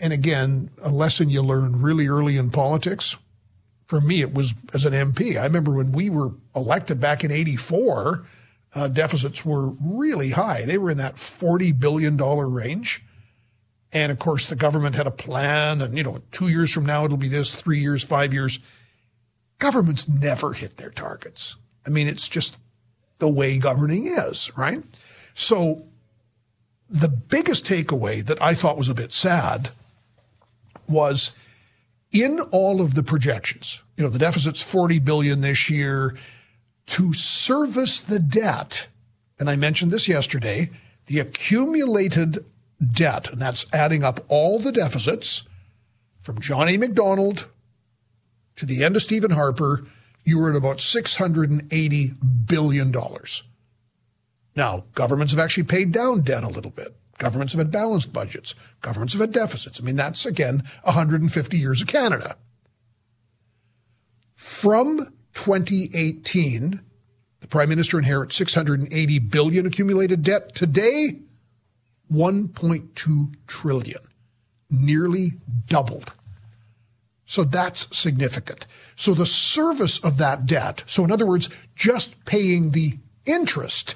and 0.00 0.12
again, 0.12 0.70
a 0.82 0.90
lesson 0.90 1.30
you 1.30 1.42
learn 1.42 1.80
really 1.80 2.08
early 2.08 2.36
in 2.36 2.50
politics. 2.50 3.16
For 3.86 4.00
me, 4.00 4.20
it 4.20 4.34
was 4.34 4.54
as 4.74 4.84
an 4.84 4.92
MP. 4.92 5.38
I 5.40 5.44
remember 5.44 5.74
when 5.74 5.92
we 5.92 6.10
were 6.10 6.32
elected 6.54 7.00
back 7.00 7.24
in 7.24 7.30
84, 7.30 8.24
uh, 8.74 8.88
deficits 8.88 9.44
were 9.44 9.70
really 9.80 10.30
high. 10.30 10.64
They 10.64 10.78
were 10.78 10.90
in 10.90 10.98
that 10.98 11.16
$40 11.16 11.78
billion 11.78 12.16
range. 12.16 13.02
And 13.92 14.12
of 14.12 14.18
course, 14.18 14.46
the 14.46 14.56
government 14.56 14.96
had 14.96 15.06
a 15.06 15.10
plan, 15.10 15.80
and 15.80 15.96
you 15.96 16.04
know, 16.04 16.18
two 16.30 16.48
years 16.48 16.70
from 16.70 16.84
now 16.84 17.04
it'll 17.06 17.16
be 17.16 17.28
this, 17.28 17.54
three 17.54 17.78
years, 17.78 18.04
five 18.04 18.34
years. 18.34 18.58
Governments 19.58 20.08
never 20.08 20.52
hit 20.52 20.76
their 20.76 20.90
targets. 20.90 21.56
I 21.86 21.90
mean, 21.90 22.06
it's 22.06 22.28
just 22.28 22.58
the 23.18 23.30
way 23.30 23.58
governing 23.58 24.06
is, 24.06 24.54
right? 24.56 24.82
So 25.32 25.86
the 26.88 27.08
biggest 27.08 27.66
takeaway 27.66 28.24
that 28.24 28.40
I 28.40 28.54
thought 28.54 28.78
was 28.78 28.88
a 28.88 28.94
bit 28.94 29.12
sad 29.12 29.70
was 30.88 31.32
in 32.10 32.40
all 32.50 32.80
of 32.80 32.94
the 32.94 33.02
projections, 33.02 33.82
you 33.96 34.04
know, 34.04 34.10
the 34.10 34.18
deficit's 34.18 34.62
40 34.62 34.98
billion 35.00 35.42
this 35.42 35.68
year 35.68 36.16
to 36.86 37.12
service 37.12 38.00
the 38.00 38.18
debt. 38.18 38.88
And 39.38 39.50
I 39.50 39.56
mentioned 39.56 39.92
this 39.92 40.08
yesterday, 40.08 40.70
the 41.06 41.18
accumulated 41.18 42.44
debt, 42.92 43.30
and 43.30 43.40
that's 43.40 43.66
adding 43.74 44.02
up 44.02 44.20
all 44.28 44.58
the 44.58 44.72
deficits 44.72 45.42
from 46.22 46.40
John 46.40 46.68
A. 46.68 46.78
Macdonald 46.78 47.46
to 48.56 48.66
the 48.66 48.82
end 48.82 48.96
of 48.96 49.02
Stephen 49.02 49.30
Harper, 49.32 49.86
you 50.24 50.38
were 50.38 50.50
at 50.50 50.56
about 50.56 50.78
$680 50.78 52.46
billion. 52.46 52.92
Now, 54.58 54.86
governments 54.96 55.32
have 55.32 55.38
actually 55.38 55.62
paid 55.62 55.92
down 55.92 56.22
debt 56.22 56.42
a 56.42 56.48
little 56.48 56.72
bit. 56.72 56.96
Governments 57.18 57.52
have 57.52 57.60
had 57.60 57.70
balanced 57.70 58.12
budgets. 58.12 58.56
Governments 58.80 59.12
have 59.12 59.20
had 59.20 59.30
deficits. 59.30 59.80
I 59.80 59.84
mean, 59.84 59.94
that's 59.94 60.26
again 60.26 60.64
150 60.82 61.56
years 61.56 61.80
of 61.80 61.86
Canada. 61.86 62.36
From 64.34 65.14
2018, 65.34 66.80
the 67.38 67.46
Prime 67.46 67.68
Minister 67.68 67.98
inherits 67.98 68.34
680 68.34 69.20
billion 69.20 69.64
accumulated 69.64 70.24
debt. 70.24 70.56
Today, 70.56 71.20
1.2 72.12 73.34
trillion, 73.46 74.00
nearly 74.68 75.34
doubled. 75.66 76.14
So 77.26 77.44
that's 77.44 77.96
significant. 77.96 78.66
So 78.96 79.14
the 79.14 79.24
service 79.24 80.00
of 80.00 80.16
that 80.18 80.46
debt, 80.46 80.82
so 80.88 81.04
in 81.04 81.12
other 81.12 81.26
words, 81.26 81.48
just 81.76 82.24
paying 82.24 82.72
the 82.72 82.98
interest 83.24 83.94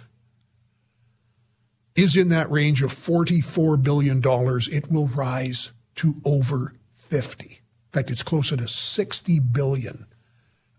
is 1.94 2.16
in 2.16 2.28
that 2.30 2.50
range 2.50 2.82
of 2.82 2.90
$44 2.90 3.82
billion. 3.82 4.22
It 4.24 4.90
will 4.90 5.08
rise 5.08 5.72
to 5.96 6.14
over 6.24 6.74
50. 6.94 7.44
In 7.44 7.58
fact, 7.90 8.10
it's 8.10 8.22
closer 8.22 8.56
to 8.56 8.66
60 8.66 9.40
billion. 9.40 10.06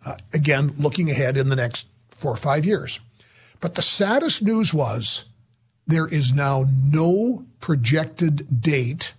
Uh, 0.06 0.16
again, 0.34 0.74
looking 0.78 1.10
ahead 1.10 1.38
in 1.38 1.50
the 1.50 1.56
next 1.56 1.88
four 2.10 2.32
or 2.32 2.38
five 2.38 2.66
years. 2.66 3.00
But 3.60 3.76
the 3.76 3.82
saddest 3.82 4.42
news 4.42 4.74
was 4.74 5.26
there 5.86 6.08
is 6.08 6.34
now 6.34 6.66
no 6.92 7.46
projected 7.60 8.62
date 8.62 9.14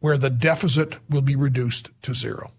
where 0.00 0.18
the 0.18 0.30
deficit 0.30 0.96
will 1.08 1.22
be 1.22 1.36
reduced 1.36 1.90
to 2.02 2.14
zero. 2.14 2.52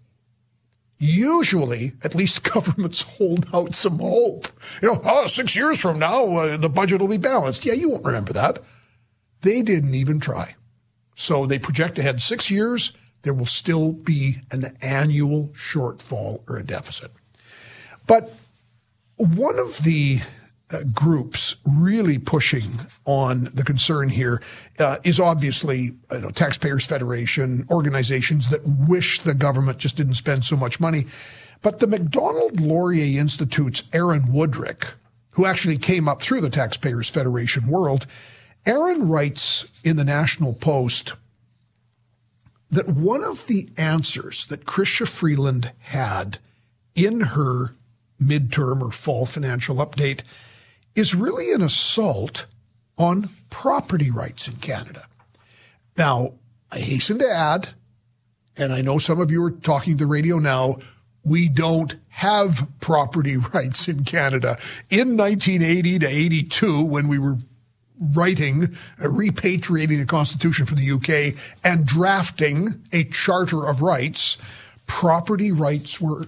Usually, 1.02 1.94
at 2.04 2.14
least 2.14 2.42
governments 2.52 3.02
hold 3.02 3.46
out 3.54 3.74
some 3.74 3.98
hope. 3.98 4.48
You 4.82 4.92
know, 4.92 5.00
oh, 5.02 5.26
six 5.26 5.56
years 5.56 5.80
from 5.80 5.98
now, 5.98 6.26
uh, 6.36 6.56
the 6.58 6.68
budget 6.68 7.00
will 7.00 7.08
be 7.08 7.16
balanced. 7.16 7.64
Yeah, 7.64 7.72
you 7.72 7.88
won't 7.90 8.04
remember 8.04 8.34
that. 8.34 8.60
They 9.40 9.62
didn't 9.62 9.94
even 9.94 10.20
try. 10.20 10.56
So 11.14 11.46
they 11.46 11.58
project 11.58 11.98
ahead 11.98 12.20
six 12.20 12.50
years, 12.50 12.92
there 13.22 13.34
will 13.34 13.46
still 13.46 13.92
be 13.92 14.36
an 14.50 14.76
annual 14.80 15.48
shortfall 15.48 16.42
or 16.46 16.56
a 16.56 16.64
deficit. 16.64 17.10
But 18.06 18.34
one 19.16 19.58
of 19.58 19.82
the 19.84 20.20
uh, 20.70 20.82
groups 20.94 21.56
really 21.64 22.18
pushing 22.18 22.70
on 23.04 23.50
the 23.54 23.64
concern 23.64 24.08
here 24.08 24.40
uh, 24.78 24.98
is 25.04 25.18
obviously 25.18 25.96
you 26.12 26.18
know, 26.18 26.30
Taxpayers 26.30 26.86
Federation, 26.86 27.66
organizations 27.70 28.48
that 28.48 28.60
wish 28.88 29.20
the 29.20 29.34
government 29.34 29.78
just 29.78 29.96
didn't 29.96 30.14
spend 30.14 30.44
so 30.44 30.56
much 30.56 30.80
money. 30.80 31.04
But 31.62 31.80
the 31.80 31.86
Macdonald 31.86 32.60
Laurier 32.60 33.20
Institute's 33.20 33.82
Aaron 33.92 34.22
Wudrick 34.22 34.86
who 35.32 35.46
actually 35.46 35.78
came 35.78 36.08
up 36.08 36.20
through 36.20 36.40
the 36.40 36.50
Taxpayers 36.50 37.08
Federation 37.08 37.66
world, 37.66 38.06
Aaron 38.66 39.08
writes 39.08 39.70
in 39.84 39.96
the 39.96 40.04
National 40.04 40.52
Post 40.52 41.14
that 42.70 42.88
one 42.90 43.24
of 43.24 43.46
the 43.46 43.68
answers 43.76 44.46
that 44.46 44.64
Chrystia 44.64 45.08
Freeland 45.08 45.72
had 45.78 46.38
in 46.94 47.20
her 47.20 47.74
midterm 48.20 48.82
or 48.82 48.90
fall 48.90 49.24
financial 49.24 49.76
update 49.76 50.20
is 50.94 51.14
really 51.14 51.52
an 51.52 51.62
assault 51.62 52.46
on 52.98 53.28
property 53.48 54.10
rights 54.10 54.48
in 54.48 54.56
Canada. 54.56 55.06
Now, 55.96 56.34
I 56.70 56.78
hasten 56.78 57.18
to 57.18 57.28
add, 57.28 57.70
and 58.56 58.72
I 58.72 58.80
know 58.80 58.98
some 58.98 59.20
of 59.20 59.30
you 59.30 59.42
are 59.44 59.50
talking 59.50 59.96
to 59.96 60.04
the 60.04 60.10
radio 60.10 60.38
now, 60.38 60.76
we 61.24 61.48
don't 61.48 61.96
have 62.08 62.68
property 62.80 63.36
rights 63.54 63.88
in 63.88 64.04
Canada. 64.04 64.58
In 64.88 65.16
1980 65.16 65.98
to 66.00 66.08
82, 66.08 66.84
when 66.84 67.08
we 67.08 67.18
were 67.18 67.38
writing, 68.14 68.64
uh, 68.64 69.04
repatriating 69.04 69.98
the 69.98 70.06
Constitution 70.06 70.66
for 70.66 70.74
the 70.74 70.90
UK 70.90 71.38
and 71.64 71.86
drafting 71.86 72.82
a 72.92 73.04
Charter 73.04 73.66
of 73.68 73.82
Rights, 73.82 74.38
property 74.86 75.52
rights 75.52 76.00
were 76.00 76.26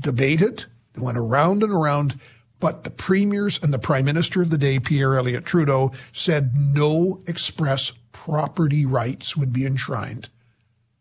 debated, 0.00 0.64
they 0.94 1.02
went 1.02 1.18
around 1.18 1.62
and 1.62 1.72
around 1.72 2.18
but 2.60 2.84
the 2.84 2.90
premiers 2.90 3.62
and 3.62 3.72
the 3.72 3.78
prime 3.78 4.04
minister 4.04 4.42
of 4.42 4.50
the 4.50 4.58
day, 4.58 4.78
Pierre 4.80 5.16
Elliott 5.16 5.44
Trudeau, 5.44 5.92
said 6.12 6.52
no 6.56 7.22
express 7.26 7.92
property 8.12 8.84
rights 8.84 9.36
would 9.36 9.52
be 9.52 9.64
enshrined 9.64 10.28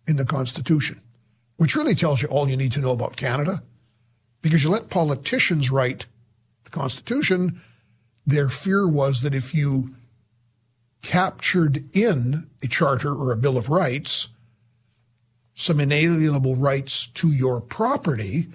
in 0.07 0.17
the 0.17 0.25
Constitution, 0.25 1.01
which 1.57 1.75
really 1.75 1.95
tells 1.95 2.21
you 2.21 2.27
all 2.27 2.49
you 2.49 2.57
need 2.57 2.71
to 2.73 2.81
know 2.81 2.91
about 2.91 3.17
Canada. 3.17 3.63
Because 4.41 4.63
you 4.63 4.69
let 4.69 4.89
politicians 4.89 5.71
write 5.71 6.05
the 6.63 6.69
Constitution, 6.69 7.59
their 8.25 8.49
fear 8.49 8.87
was 8.87 9.21
that 9.21 9.33
if 9.33 9.55
you 9.55 9.95
captured 11.01 11.83
in 11.95 12.49
a 12.61 12.67
charter 12.67 13.13
or 13.13 13.31
a 13.31 13.37
Bill 13.37 13.57
of 13.57 13.69
Rights 13.69 14.29
some 15.55 15.79
inalienable 15.79 16.55
rights 16.55 17.07
to 17.07 17.29
your 17.29 17.59
property, 17.59 18.47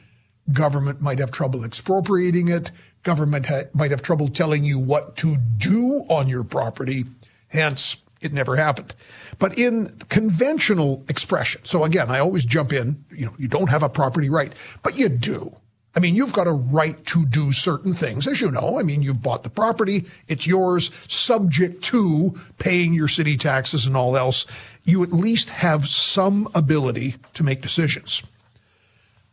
government 0.52 1.00
might 1.00 1.18
have 1.18 1.32
trouble 1.32 1.64
expropriating 1.64 2.48
it, 2.48 2.70
government 3.02 3.46
ha- 3.46 3.62
might 3.72 3.90
have 3.90 4.02
trouble 4.02 4.28
telling 4.28 4.64
you 4.64 4.78
what 4.78 5.16
to 5.16 5.36
do 5.56 6.02
on 6.08 6.28
your 6.28 6.44
property. 6.44 7.04
Hence, 7.48 7.96
it 8.20 8.32
never 8.32 8.56
happened. 8.56 8.94
But 9.38 9.58
in 9.58 9.96
conventional 10.08 11.04
expression, 11.08 11.64
so 11.64 11.84
again, 11.84 12.10
I 12.10 12.20
always 12.20 12.44
jump 12.44 12.72
in, 12.72 13.04
you 13.10 13.26
know, 13.26 13.34
you 13.38 13.48
don't 13.48 13.70
have 13.70 13.82
a 13.82 13.88
property 13.88 14.30
right, 14.30 14.52
but 14.82 14.98
you 14.98 15.08
do. 15.08 15.56
I 15.94 16.00
mean, 16.00 16.14
you've 16.16 16.32
got 16.32 16.46
a 16.46 16.52
right 16.52 17.04
to 17.06 17.26
do 17.26 17.52
certain 17.52 17.92
things, 17.92 18.26
as 18.26 18.40
you 18.40 18.50
know. 18.50 18.78
I 18.78 18.82
mean, 18.82 19.02
you've 19.02 19.20
bought 19.20 19.42
the 19.42 19.50
property, 19.50 20.06
it's 20.26 20.46
yours, 20.46 20.90
subject 21.06 21.84
to 21.84 22.32
paying 22.58 22.94
your 22.94 23.08
city 23.08 23.36
taxes 23.36 23.86
and 23.86 23.96
all 23.96 24.16
else. 24.16 24.46
you 24.84 25.02
at 25.02 25.12
least 25.12 25.50
have 25.50 25.86
some 25.86 26.48
ability 26.54 27.16
to 27.34 27.44
make 27.44 27.62
decisions. 27.62 28.22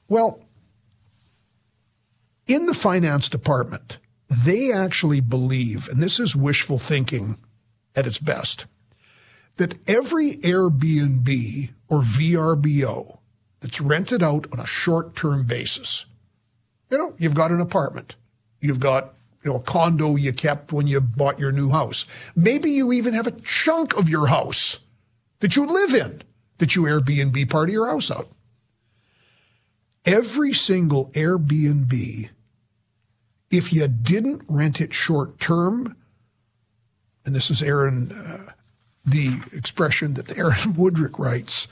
Well, 0.08 0.42
in 2.50 2.66
the 2.66 2.74
finance 2.74 3.30
department, 3.30 4.00
they 4.30 4.72
actually 4.74 5.22
believe, 5.22 5.88
and 5.88 6.02
this 6.02 6.20
is 6.20 6.36
wishful 6.36 6.80
thinking 6.80 7.38
at 7.96 8.08
its 8.08 8.18
best, 8.18 8.66
that 9.58 9.76
every 9.88 10.36
Airbnb 10.38 11.70
or 11.88 12.02
VRBO 12.02 13.20
that's 13.60 13.80
rented 13.80 14.24
out 14.24 14.48
on 14.52 14.60
a 14.60 14.66
short 14.66 15.16
term 15.16 15.46
basis, 15.46 16.06
you 16.90 16.98
know, 16.98 17.14
you've 17.18 17.36
got 17.36 17.52
an 17.52 17.62
apartment, 17.62 18.16
you've 18.60 18.80
got 18.80 19.14
you 19.44 19.52
know, 19.52 19.58
a 19.58 19.64
condo 19.64 20.16
you 20.16 20.34
kept 20.34 20.74
when 20.74 20.88
you 20.88 21.00
bought 21.00 21.40
your 21.40 21.52
new 21.52 21.70
house. 21.70 22.06
Maybe 22.36 22.72
you 22.72 22.92
even 22.92 23.14
have 23.14 23.28
a 23.28 23.40
chunk 23.42 23.96
of 23.96 24.10
your 24.10 24.28
house 24.28 24.80
that 25.40 25.56
you 25.56 25.66
live 25.66 25.94
in 25.94 26.24
that 26.58 26.76
you 26.76 26.84
Airbnb 26.84 27.50
part 27.50 27.70
of 27.70 27.74
your 27.74 27.88
house 27.88 28.12
out. 28.12 28.28
Every 30.06 30.54
single 30.54 31.10
Airbnb, 31.12 32.30
if 33.52 33.74
you 33.74 33.88
didn't 33.88 34.44
rent 34.48 34.80
it 34.82 34.94
short 34.94 35.40
term, 35.40 35.96
and 37.26 37.36
this 37.36 37.50
is 37.50 37.62
Aaron, 37.62 38.12
uh, 38.12 38.52
the 39.06 39.42
expression 39.54 40.14
that 40.16 40.38
Aaron 40.38 40.54
Wudrick 40.74 41.18
writes, 41.18 41.68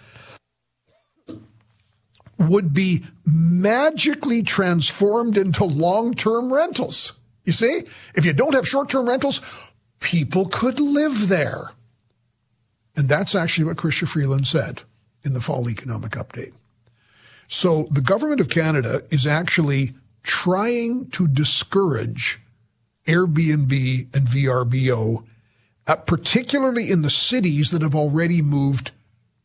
would 2.39 2.73
be 2.73 3.03
magically 3.25 4.43
transformed 4.43 5.37
into 5.37 5.63
long 5.63 6.13
term 6.13 6.53
rentals. 6.53 7.13
You 7.45 7.53
see, 7.53 7.83
if 8.15 8.25
you 8.25 8.33
don't 8.33 8.53
have 8.53 8.67
short 8.67 8.89
term 8.89 9.07
rentals, 9.07 9.41
people 9.99 10.47
could 10.47 10.79
live 10.79 11.29
there. 11.29 11.71
And 12.95 13.07
that's 13.07 13.35
actually 13.35 13.65
what 13.65 13.77
Chrystia 13.77 14.07
Freeland 14.07 14.47
said 14.47 14.81
in 15.23 15.33
the 15.33 15.41
fall 15.41 15.69
economic 15.69 16.11
update. 16.11 16.53
So 17.47 17.87
the 17.91 18.01
government 18.01 18.41
of 18.41 18.49
Canada 18.49 19.03
is 19.09 19.25
actually 19.25 19.93
trying 20.27 21.09
to 21.11 21.27
discourage 21.27 22.39
Airbnb 23.07 24.13
and 24.13 24.27
VRBO, 24.27 25.23
uh, 25.87 25.95
particularly 25.95 26.91
in 26.91 27.01
the 27.01 27.09
cities 27.09 27.71
that 27.71 27.81
have 27.81 27.95
already 27.95 28.41
moved 28.41 28.91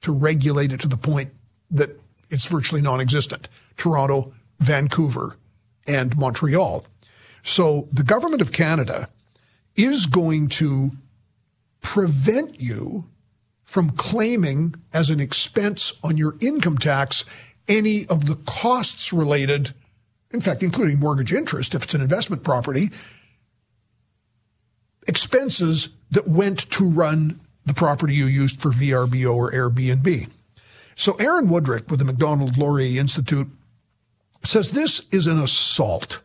to 0.00 0.12
regulate 0.12 0.72
it 0.72 0.80
to 0.80 0.88
the 0.88 0.96
point 0.96 1.30
that 1.70 1.90
it's 2.28 2.46
virtually 2.46 2.82
non 2.82 3.00
existent 3.00 3.48
Toronto, 3.76 4.34
Vancouver, 4.58 5.36
and 5.86 6.18
Montreal. 6.18 6.84
So 7.44 7.88
the 7.92 8.02
government 8.02 8.42
of 8.42 8.52
Canada 8.52 9.08
is 9.76 10.06
going 10.06 10.48
to 10.48 10.90
prevent 11.80 12.60
you 12.60 13.04
from 13.62 13.90
claiming 13.90 14.74
as 14.92 15.10
an 15.10 15.20
expense 15.20 15.92
on 16.02 16.16
your 16.16 16.36
income 16.40 16.76
tax 16.76 17.24
any 17.68 18.04
of 18.06 18.26
the 18.26 18.36
costs 18.44 19.12
related, 19.12 19.72
in 20.32 20.40
fact, 20.40 20.62
including 20.62 20.98
mortgage 20.98 21.32
interest 21.32 21.74
if 21.74 21.84
it's 21.84 21.94
an 21.94 22.00
investment 22.00 22.42
property, 22.42 22.90
expenses 25.06 25.90
that 26.10 26.28
went 26.28 26.70
to 26.70 26.88
run 26.88 27.40
the 27.64 27.74
property 27.74 28.14
you 28.14 28.26
used 28.26 28.60
for 28.60 28.70
VRBO 28.70 29.34
or 29.34 29.52
Airbnb. 29.52 30.28
So 30.94 31.14
Aaron 31.14 31.48
Wudrick 31.48 31.90
with 31.90 31.98
the 31.98 32.04
Macdonald 32.04 32.56
Laurier 32.56 33.00
Institute 33.00 33.48
says 34.42 34.70
this 34.70 35.02
is 35.10 35.26
an 35.26 35.38
assault 35.38 36.20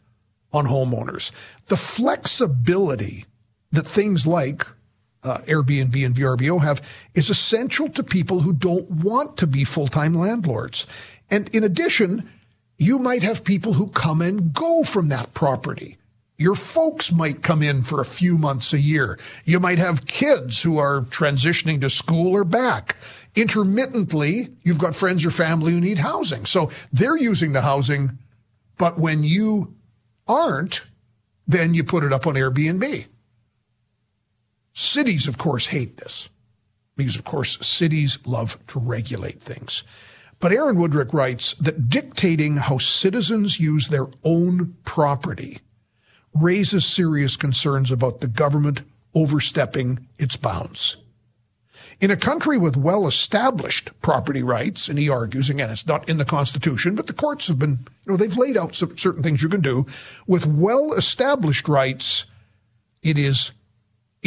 on 0.52 0.65
homeowners. 0.65 1.32
The 1.67 1.78
flexibility 1.78 3.26
that 3.72 3.86
things 3.86 4.26
like 4.26 4.65
uh, 5.24 5.39
Airbnb 5.39 6.06
and 6.06 6.15
VRBO 6.15 6.62
have 6.62 6.82
is 7.13 7.30
essential 7.30 7.89
to 7.89 8.04
people 8.04 8.41
who 8.41 8.54
don't 8.54 8.89
want 8.89 9.38
to 9.38 9.48
be 9.48 9.63
full-time 9.63 10.13
landlords. 10.13 10.88
And 11.30 11.50
in 11.50 11.63
addition, 11.63 12.30
you 12.78 13.00
might 13.00 13.24
have 13.24 13.44
people 13.44 13.74
who 13.74 13.88
come 13.88 14.22
and 14.22 14.54
go 14.54 14.84
from 14.84 15.10
that 15.10 15.34
property. 15.34 15.98
Your 16.38 16.56
folks 16.56 17.12
might 17.12 17.42
come 17.42 17.63
in 17.63 17.82
for 17.82 18.00
a 18.00 18.06
few 18.06 18.38
months 18.38 18.72
a 18.72 18.80
year. 18.80 19.18
You 19.44 19.60
might 19.60 19.80
have 19.80 20.06
kids 20.06 20.62
who 20.62 20.78
are 20.78 21.02
transitioning 21.02 21.82
to 21.82 21.90
school 21.90 22.34
or 22.34 22.44
back. 22.44 22.96
Intermittently, 23.36 24.50
you've 24.62 24.78
got 24.78 24.96
friends 24.96 25.26
or 25.26 25.32
family 25.32 25.72
who 25.72 25.82
need 25.82 25.98
housing. 25.98 26.46
So 26.46 26.70
they're 26.94 27.18
using 27.18 27.54
the 27.54 27.62
housing. 27.62 28.20
But 28.78 29.00
when 29.00 29.24
you 29.24 29.76
aren't, 30.28 30.86
then 31.48 31.74
you 31.74 31.84
put 31.84 32.04
it 32.04 32.13
up 32.13 32.28
on 32.28 32.36
Airbnb. 32.36 33.08
Cities, 34.74 35.28
of 35.28 35.40
course, 35.40 35.68
hate 35.68 35.98
this 35.98 36.30
because, 36.96 37.16
of 37.16 37.24
course, 37.24 37.58
cities 37.66 38.20
love 38.28 38.60
to 38.68 38.80
regulate 38.80 39.42
things. 39.42 39.84
But 40.39 40.52
Aaron 40.52 40.78
Wudrick 40.78 41.13
writes 41.13 41.54
that 41.56 41.89
dictating 41.89 42.58
how 42.58 42.78
citizens 42.78 43.60
use 43.60 43.88
their 43.88 44.08
own 44.23 44.76
property 44.86 45.60
raises 46.39 46.86
serious 46.86 47.36
concerns 47.36 47.91
about 47.91 48.21
the 48.21 48.28
government 48.28 48.84
overstepping 49.15 50.08
its 50.19 50.38
bounds. 50.38 50.97
In 52.00 52.12
a 52.12 52.17
country 52.17 52.60
with 52.60 52.78
well 52.78 53.08
established 53.08 53.89
property 54.02 54.43
rights, 54.43 54.88
and 54.88 55.00
he 55.00 55.10
argues, 55.10 55.50
again, 55.50 55.71
it's 55.71 55.88
not 55.88 56.08
in 56.08 56.17
the 56.17 56.26
Constitution, 56.26 56.93
but 56.93 57.08
the 57.08 57.13
courts 57.13 57.47
have 57.47 57.58
been, 57.58 57.80
you 58.06 58.12
know, 58.12 58.17
they've 58.17 58.38
laid 58.38 58.56
out 58.56 58.76
some, 58.76 58.95
certain 58.97 59.23
things 59.23 59.41
you 59.41 59.50
can 59.50 59.62
do. 59.62 59.88
With 60.28 60.45
well 60.45 60.93
established 60.93 61.67
rights, 61.67 62.26
it 63.02 63.17
is 63.17 63.52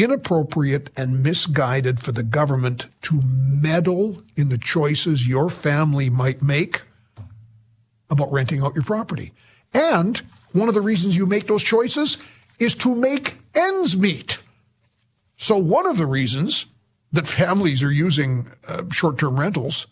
inappropriate 0.02 0.90
and 0.96 1.22
misguided 1.22 2.00
for 2.00 2.12
the 2.12 2.22
government 2.22 2.86
to 3.02 3.20
meddle 3.24 4.22
in 4.36 4.48
the 4.48 4.58
choices 4.58 5.26
your 5.26 5.48
family 5.50 6.10
might 6.10 6.42
make 6.42 6.82
about 8.10 8.32
renting 8.32 8.62
out 8.62 8.74
your 8.74 8.84
property. 8.84 9.32
And 9.72 10.18
one 10.52 10.68
of 10.68 10.74
the 10.74 10.80
reasons 10.80 11.16
you 11.16 11.26
make 11.26 11.46
those 11.46 11.62
choices 11.62 12.18
is 12.58 12.74
to 12.76 12.94
make 12.94 13.38
ends 13.54 13.96
meet. 13.96 14.38
So 15.36 15.56
one 15.56 15.86
of 15.86 15.96
the 15.96 16.06
reasons 16.06 16.66
that 17.12 17.26
families 17.26 17.82
are 17.82 17.92
using 17.92 18.48
uh, 18.66 18.84
short 18.90 19.18
term 19.18 19.38
rentals 19.38 19.86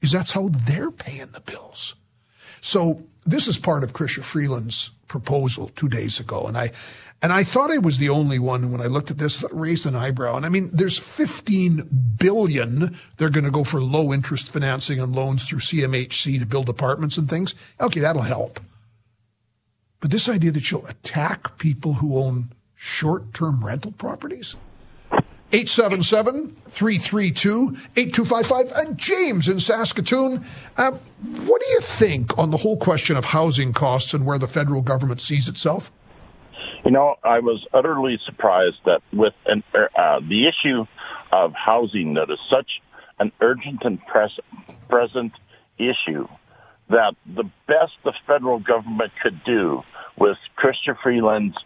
is 0.00 0.12
that's 0.12 0.32
how 0.32 0.48
they're 0.66 0.90
paying 0.90 1.32
the 1.32 1.40
bills. 1.40 1.94
So 2.60 3.02
this 3.24 3.46
is 3.46 3.58
part 3.58 3.84
of 3.84 3.92
Chrystia 3.92 4.24
Freeland's 4.24 4.90
proposal 5.06 5.70
two 5.74 5.88
days 5.88 6.20
ago. 6.20 6.46
And 6.46 6.56
I, 6.56 6.72
and 7.20 7.32
I 7.32 7.42
thought 7.42 7.72
I 7.72 7.78
was 7.78 7.98
the 7.98 8.10
only 8.10 8.38
one 8.38 8.70
when 8.70 8.80
I 8.80 8.86
looked 8.86 9.10
at 9.10 9.18
this 9.18 9.40
that 9.40 9.52
raised 9.52 9.86
an 9.86 9.96
eyebrow. 9.96 10.36
And 10.36 10.46
I 10.46 10.48
mean, 10.48 10.70
there's 10.72 10.98
15 10.98 12.14
billion. 12.16 12.96
They're 13.16 13.30
going 13.30 13.44
to 13.44 13.50
go 13.50 13.64
for 13.64 13.82
low 13.82 14.12
interest 14.12 14.52
financing 14.52 15.00
and 15.00 15.14
loans 15.14 15.42
through 15.42 15.58
CMHC 15.58 16.38
to 16.38 16.46
build 16.46 16.68
apartments 16.68 17.16
and 17.16 17.28
things. 17.28 17.56
Okay, 17.80 18.00
that'll 18.00 18.22
help. 18.22 18.60
But 20.00 20.12
this 20.12 20.28
idea 20.28 20.52
that 20.52 20.70
you'll 20.70 20.86
attack 20.86 21.58
people 21.58 21.94
who 21.94 22.18
own 22.18 22.52
short 22.76 23.34
term 23.34 23.64
rental 23.64 23.92
properties? 23.92 24.54
877 25.50 26.56
332 26.68 27.76
8255. 27.96 28.96
James 28.96 29.48
in 29.48 29.58
Saskatoon, 29.58 30.44
uh, 30.76 30.90
what 30.90 31.62
do 31.62 31.66
you 31.70 31.80
think 31.80 32.36
on 32.38 32.50
the 32.50 32.58
whole 32.58 32.76
question 32.76 33.16
of 33.16 33.24
housing 33.24 33.72
costs 33.72 34.14
and 34.14 34.26
where 34.26 34.38
the 34.38 34.46
federal 34.46 34.82
government 34.82 35.20
sees 35.20 35.48
itself? 35.48 35.90
You 36.88 36.92
know, 36.92 37.16
I 37.22 37.40
was 37.40 37.66
utterly 37.74 38.18
surprised 38.24 38.78
that 38.86 39.02
with 39.12 39.34
an, 39.44 39.62
uh, 39.74 40.20
the 40.26 40.48
issue 40.48 40.86
of 41.30 41.52
housing 41.52 42.14
that 42.14 42.30
is 42.30 42.38
such 42.48 42.80
an 43.18 43.30
urgent 43.42 43.82
and 43.84 44.00
pres- 44.06 44.40
present 44.88 45.32
issue 45.76 46.26
that 46.88 47.14
the 47.26 47.44
best 47.66 47.92
the 48.04 48.14
federal 48.26 48.58
government 48.58 49.12
could 49.22 49.44
do 49.44 49.82
with 50.16 50.38
Chrystia 50.56 50.96
Freeland's 51.02 51.58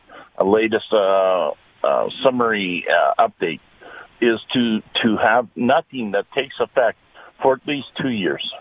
latest 0.44 0.92
uh, 0.92 1.52
uh, 1.84 2.08
summary 2.24 2.84
uh, 2.90 3.28
update 3.28 3.60
is 4.20 4.40
to 4.54 4.80
to 5.04 5.16
have 5.18 5.46
nothing 5.54 6.10
that 6.10 6.26
takes 6.32 6.56
effect 6.58 6.98
for 7.40 7.54
at 7.54 7.64
least 7.64 7.86
two 8.00 8.10
years. 8.10 8.52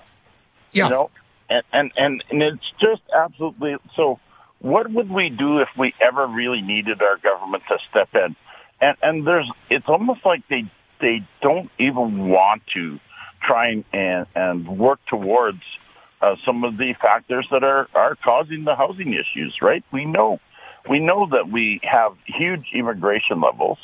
Yeah. 0.74 0.84
You 0.84 0.90
know, 0.92 1.12
and 1.50 1.64
and 1.74 1.92
and, 1.98 2.24
and 2.30 2.44
it's 2.44 2.72
just 2.80 3.02
absolutely 3.18 3.78
so. 3.96 4.20
What 4.62 4.92
would 4.92 5.10
we 5.10 5.30
do 5.30 5.60
if 5.60 5.70
we 5.78 5.94
ever 6.02 6.28
really 6.28 6.62
needed 6.62 7.02
our 7.02 7.18
government 7.18 7.64
to 7.68 7.78
step 7.90 8.10
in? 8.14 8.36
And 8.80 8.98
and 9.02 9.28
there's 9.28 9.50
it's 9.70 9.88
almost 9.88 10.22
like 10.26 10.48
they 10.50 10.72
they 11.00 11.28
don't 11.42 11.70
even 11.80 12.30
want 12.30 12.64
to 12.76 13.00
try 13.42 13.84
and 13.94 14.28
and 14.36 14.68
work 14.78 15.00
towards 15.08 15.62
uh, 16.22 16.36
some 16.46 16.64
of 16.64 16.78
the 16.78 16.94
factors 17.02 17.48
that 17.52 17.64
are 17.64 17.88
are 17.96 18.16
causing 18.24 18.64
the 18.64 18.76
housing 18.76 19.14
issues. 19.14 19.58
Right? 19.62 19.84
We 19.92 20.06
know 20.06 20.40
we 20.90 21.00
know 21.00 21.28
that 21.32 21.50
we 21.52 21.80
have 21.84 22.16
huge 22.26 22.68
immigration 22.74 23.42
levels 23.42 23.78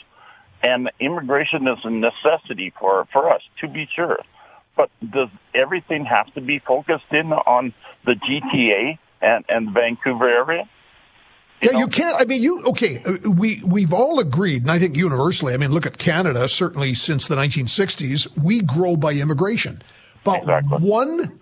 and 0.64 0.90
immigration 1.00 1.68
is 1.68 1.78
a 1.84 1.90
necessity 1.90 2.74
for, 2.80 3.08
for 3.14 3.32
us, 3.32 3.42
to 3.62 3.68
be 3.68 3.88
sure. 3.96 4.18
But 4.76 4.90
does 5.08 5.30
everything 5.54 6.06
have 6.06 6.34
to 6.34 6.42
be 6.42 6.60
focused 6.60 7.12
in 7.12 7.32
on 7.32 7.74
the 8.06 8.14
GTA 8.14 8.98
and, 9.22 9.46
and 9.50 9.68
the 9.68 9.72
Vancouver 9.72 10.30
area? 10.30 10.68
yeah, 11.62 11.72
know? 11.72 11.80
you 11.80 11.88
can't. 11.88 12.20
I 12.20 12.26
mean, 12.26 12.42
you 12.42 12.64
okay? 12.68 13.02
Uh, 13.04 13.32
we 13.32 13.62
we've 13.66 13.94
all 13.94 14.20
agreed, 14.20 14.64
and 14.64 14.72
I 14.72 14.80
think 14.80 14.96
universally. 14.96 15.54
I 15.54 15.58
mean, 15.58 15.72
look 15.72 15.86
at 15.86 15.98
Canada. 15.98 16.48
Certainly, 16.48 16.94
since 16.96 17.28
the 17.28 17.36
1960s, 17.36 18.38
we 18.42 18.62
grow 18.62 18.96
by 18.96 19.14
immigration. 19.14 19.82
About 20.22 20.40
exactly. 20.42 20.78
one 20.80 21.40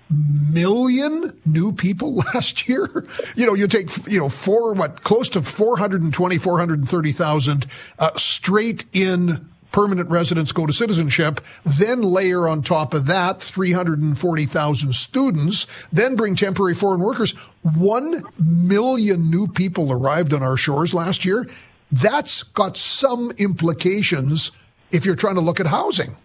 million 0.51 1.37
new 1.45 1.71
people 1.73 2.15
last 2.33 2.69
year. 2.69 3.05
You 3.35 3.45
know, 3.45 3.55
you 3.55 3.67
take 3.67 3.89
you 4.07 4.19
know 4.19 4.29
four 4.29 4.73
what 4.73 5.03
close 5.03 5.27
to 5.29 5.41
420, 5.41 6.37
430,000 6.37 7.65
uh, 7.99 8.11
straight 8.15 8.85
in 8.93 9.49
permanent 9.75 10.09
residents 10.09 10.53
go 10.53 10.65
to 10.65 10.71
citizenship, 10.71 11.41
then 11.65 12.01
layer 12.01 12.47
on 12.47 12.61
top 12.61 12.93
of 12.93 13.07
that 13.07 13.41
340,000 13.41 14.95
students, 14.95 15.85
then 15.91 16.15
bring 16.15 16.33
temporary 16.33 16.73
foreign 16.73 17.01
workers. 17.01 17.31
One 17.75 18.23
million 18.39 19.29
new 19.29 19.47
people 19.49 19.91
arrived 19.91 20.33
on 20.33 20.41
our 20.41 20.55
shores 20.55 20.93
last 20.93 21.25
year. 21.25 21.45
That's 21.91 22.43
got 22.43 22.77
some 22.77 23.31
implications 23.37 24.53
if 24.91 25.05
you're 25.05 25.17
trying 25.17 25.35
to 25.35 25.41
look 25.41 25.59
at 25.59 25.67
housing. 25.67 26.15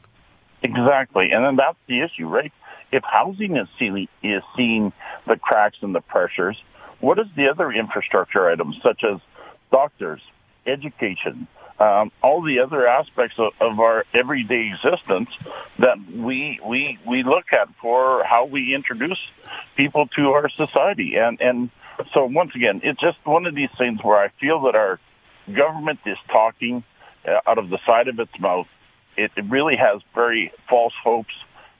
Exactly. 0.62 1.30
And 1.32 1.44
then 1.44 1.56
that's 1.56 1.78
the 1.88 2.02
issue, 2.02 2.28
right? 2.28 2.52
If 2.92 3.02
housing 3.02 3.56
is 3.56 3.66
seeing, 3.80 4.06
is 4.22 4.44
seeing 4.56 4.92
the 5.26 5.36
cracks 5.36 5.78
and 5.82 5.92
the 5.92 6.02
pressures, 6.02 6.56
what 7.00 7.18
is 7.18 7.26
the 7.34 7.48
other 7.48 7.72
infrastructure 7.72 8.48
items 8.48 8.76
such 8.80 9.02
as 9.02 9.18
doctors, 9.72 10.20
education, 10.66 11.48
um, 11.80 12.12
all 12.22 12.42
the 12.42 12.60
other 12.60 12.86
aspects 12.86 13.36
of, 13.38 13.52
of 13.60 13.80
our 13.80 14.04
everyday 14.12 14.70
existence 14.72 15.30
that 15.78 15.96
we 16.14 16.60
we 16.64 16.98
we 17.08 17.22
look 17.22 17.46
at 17.52 17.68
for 17.80 18.22
how 18.22 18.44
we 18.44 18.74
introduce 18.74 19.18
people 19.76 20.06
to 20.08 20.28
our 20.32 20.48
society. 20.50 21.14
And 21.16 21.40
and 21.40 21.70
so 22.12 22.26
once 22.26 22.54
again, 22.54 22.82
it's 22.84 23.00
just 23.00 23.16
one 23.24 23.46
of 23.46 23.54
these 23.54 23.70
things 23.78 24.00
where 24.02 24.18
I 24.18 24.28
feel 24.40 24.62
that 24.62 24.74
our 24.74 25.00
government 25.56 26.00
is 26.04 26.18
talking 26.30 26.84
uh, 27.26 27.40
out 27.46 27.58
of 27.58 27.70
the 27.70 27.78
side 27.86 28.08
of 28.08 28.18
its 28.18 28.38
mouth. 28.38 28.66
It, 29.16 29.30
it 29.36 29.44
really 29.48 29.76
has 29.76 30.02
very 30.14 30.52
false 30.68 30.94
hopes, 31.02 31.34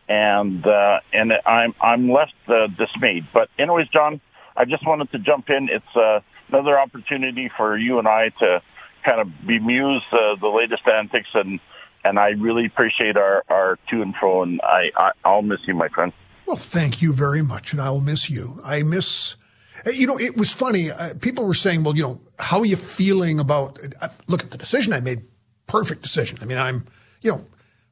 and 0.09 0.67
uh, 0.67 1.01
and 1.13 1.33
I'm 1.45 1.75
I'm 1.81 2.11
left 2.11 2.35
uh, 2.49 2.69
dismayed. 2.69 3.27
But 3.35 3.51
anyways, 3.59 3.89
John, 3.89 4.23
I 4.57 4.65
just 4.65 4.87
wanted 4.87 5.13
to 5.13 5.19
jump 5.19 5.51
in. 5.51 5.69
It's 5.71 5.97
uh, 5.97 6.21
another 6.49 6.79
opportunity 6.79 7.51
for 7.55 7.77
you 7.77 7.99
and 7.99 8.09
I 8.09 8.31
to 8.41 8.63
kind 9.05 9.21
of 9.21 9.29
bemuse 9.47 10.03
uh, 10.13 10.37
the 10.41 10.49
latest 10.49 10.83
antics, 10.87 11.29
and 11.35 11.61
and 12.05 12.19
I 12.19 12.31
really 12.31 12.67
appreciate 12.67 13.17
our 13.17 13.45
our 13.49 13.79
to 13.91 14.03
and 14.03 14.15
fro, 14.15 14.43
and 14.43 14.61
I, 14.63 14.91
I 14.97 15.11
I'll 15.25 15.43
miss 15.43 15.61
you, 15.67 15.75
my 15.75 15.89
friend. 15.89 16.13
Well, 16.47 16.57
thank 16.57 17.03
you 17.03 17.13
very 17.13 17.43
much, 17.43 17.73
and 17.73 17.81
I 17.81 17.91
will 17.91 18.01
miss 18.01 18.31
you. 18.31 18.61
I 18.65 18.83
miss. 18.83 19.37
You 19.95 20.07
know, 20.07 20.19
it 20.19 20.37
was 20.37 20.53
funny. 20.53 20.91
Uh, 20.91 21.15
people 21.21 21.47
were 21.47 21.55
saying, 21.55 21.85
"Well, 21.85 21.97
you 21.97 22.03
know, 22.03 22.21
how 22.39 22.61
are 22.61 22.67
you 22.67 22.77
feeling 22.77 23.41
about?" 23.41 23.79
Uh, 24.01 24.09
look 24.27 24.43
at 24.43 24.51
the 24.51 24.59
decision 24.59 24.93
I 24.93 25.01
made. 25.01 25.23
Perfect 25.67 26.03
decision. 26.03 26.39
I 26.43 26.47
mean, 26.47 26.59
I'm, 26.59 26.85
you 27.23 27.31
know, 27.31 27.47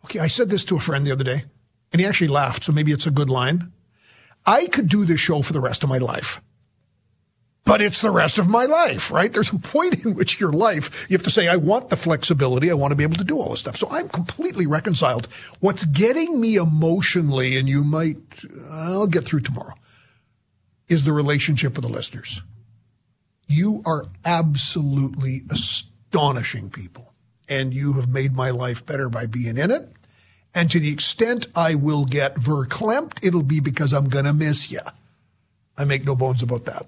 okay. 0.05 0.19
I 0.19 0.27
said 0.27 0.51
this 0.51 0.65
to 0.67 0.77
a 0.77 0.81
friend 0.81 1.07
the 1.07 1.13
other 1.13 1.25
day, 1.25 1.45
and 1.93 2.01
he 2.01 2.07
actually 2.07 2.29
laughed. 2.29 2.65
So 2.65 2.73
maybe 2.73 2.93
it's 2.93 3.07
a 3.07 3.11
good 3.11 3.31
line. 3.31 3.73
I 4.45 4.67
could 4.67 4.89
do 4.89 5.05
this 5.05 5.21
show 5.21 5.43
for 5.43 5.53
the 5.53 5.61
rest 5.61 5.83
of 5.83 5.89
my 5.89 5.99
life 5.99 6.41
but 7.69 7.83
it's 7.83 8.01
the 8.01 8.11
rest 8.11 8.39
of 8.39 8.49
my 8.49 8.65
life, 8.65 9.11
right? 9.11 9.31
There's 9.31 9.53
a 9.53 9.59
point 9.59 10.03
in 10.07 10.15
which 10.15 10.41
your 10.41 10.53
life, 10.53 11.07
you 11.11 11.15
have 11.15 11.23
to 11.25 11.31
say, 11.31 11.49
I 11.49 11.57
want 11.57 11.91
the 11.91 11.97
flexibility. 11.97 12.71
I 12.71 12.75
want 12.75 12.93
to 12.93 12.97
be 12.97 13.03
able 13.03 13.17
to 13.17 13.25
do 13.25 13.39
all 13.39 13.51
this 13.51 13.61
stuff. 13.61 13.77
So 13.77 13.89
I'm 13.91 14.09
completely 14.09 14.67
reconciled. 14.67 15.27
What's 15.61 15.85
getting 15.85 16.41
me 16.41 16.57
emotionally, 16.57 17.59
and 17.59 17.69
you 17.69 17.85
might, 17.85 18.17
I'll 18.71 19.07
get 19.07 19.27
through 19.27 19.41
tomorrow, 19.41 19.75
is 20.89 21.05
the 21.05 21.13
relationship 21.13 21.77
with 21.77 21.85
the 21.85 21.93
listeners. 21.93 22.41
You 23.49 23.83
are 23.85 24.07
absolutely 24.25 25.43
astonishing 25.51 26.71
people, 26.71 27.13
and 27.51 27.75
you 27.75 27.93
have 27.95 28.11
made 28.11 28.35
my 28.35 28.49
life 28.49 28.87
better 28.87 29.11
by 29.11 29.27
being 29.27 29.59
in 29.59 29.71
it. 29.71 29.93
And 30.55 30.71
to 30.71 30.81
the 30.81 30.91
extent 30.91 31.49
I 31.55 31.75
will 31.75 32.07
get 32.07 32.37
verklempt, 32.37 33.23
it'll 33.23 33.43
be 33.43 33.61
because 33.61 33.93
I'm 33.93 34.09
going 34.09 34.25
to 34.25 34.33
miss 34.33 34.73
you. 34.73 34.81
I 35.79 35.85
make 35.85 36.05
no 36.05 36.17
bones 36.17 36.43
about 36.43 36.65
that. 36.65 36.87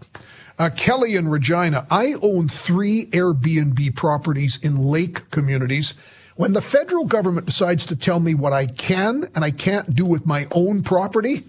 Uh, 0.58 0.68
Kelly 0.76 1.14
in 1.14 1.28
Regina, 1.28 1.86
I 1.90 2.14
own 2.20 2.48
three 2.48 3.06
Airbnb 3.06 3.96
properties 3.96 4.58
in 4.62 4.76
lake 4.76 5.30
communities. 5.30 5.94
When 6.36 6.52
the 6.52 6.60
federal 6.60 7.04
government 7.04 7.46
decides 7.46 7.86
to 7.86 7.96
tell 7.96 8.20
me 8.20 8.34
what 8.34 8.52
I 8.52 8.66
can 8.66 9.24
and 9.34 9.44
I 9.44 9.52
can't 9.52 9.94
do 9.94 10.04
with 10.04 10.26
my 10.26 10.46
own 10.52 10.82
property, 10.82 11.44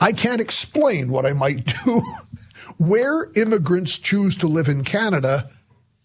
I 0.00 0.12
can't 0.12 0.40
explain 0.40 1.10
what 1.10 1.24
I 1.24 1.32
might 1.32 1.64
do. 1.84 2.02
Where 2.78 3.30
immigrants 3.36 3.96
choose 3.98 4.36
to 4.38 4.48
live 4.48 4.68
in 4.68 4.84
Canada 4.84 5.48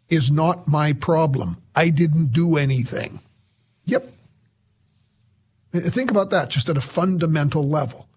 is 0.09 0.31
not 0.31 0.67
my 0.67 0.93
problem. 0.93 1.57
I 1.75 1.89
didn't 1.89 2.31
do 2.31 2.57
anything. 2.57 3.19
Yep. 3.85 4.13
Think 5.71 6.11
about 6.11 6.31
that 6.31 6.49
just 6.49 6.69
at 6.69 6.77
a 6.77 6.81
fundamental 6.81 7.67
level. 7.67 8.07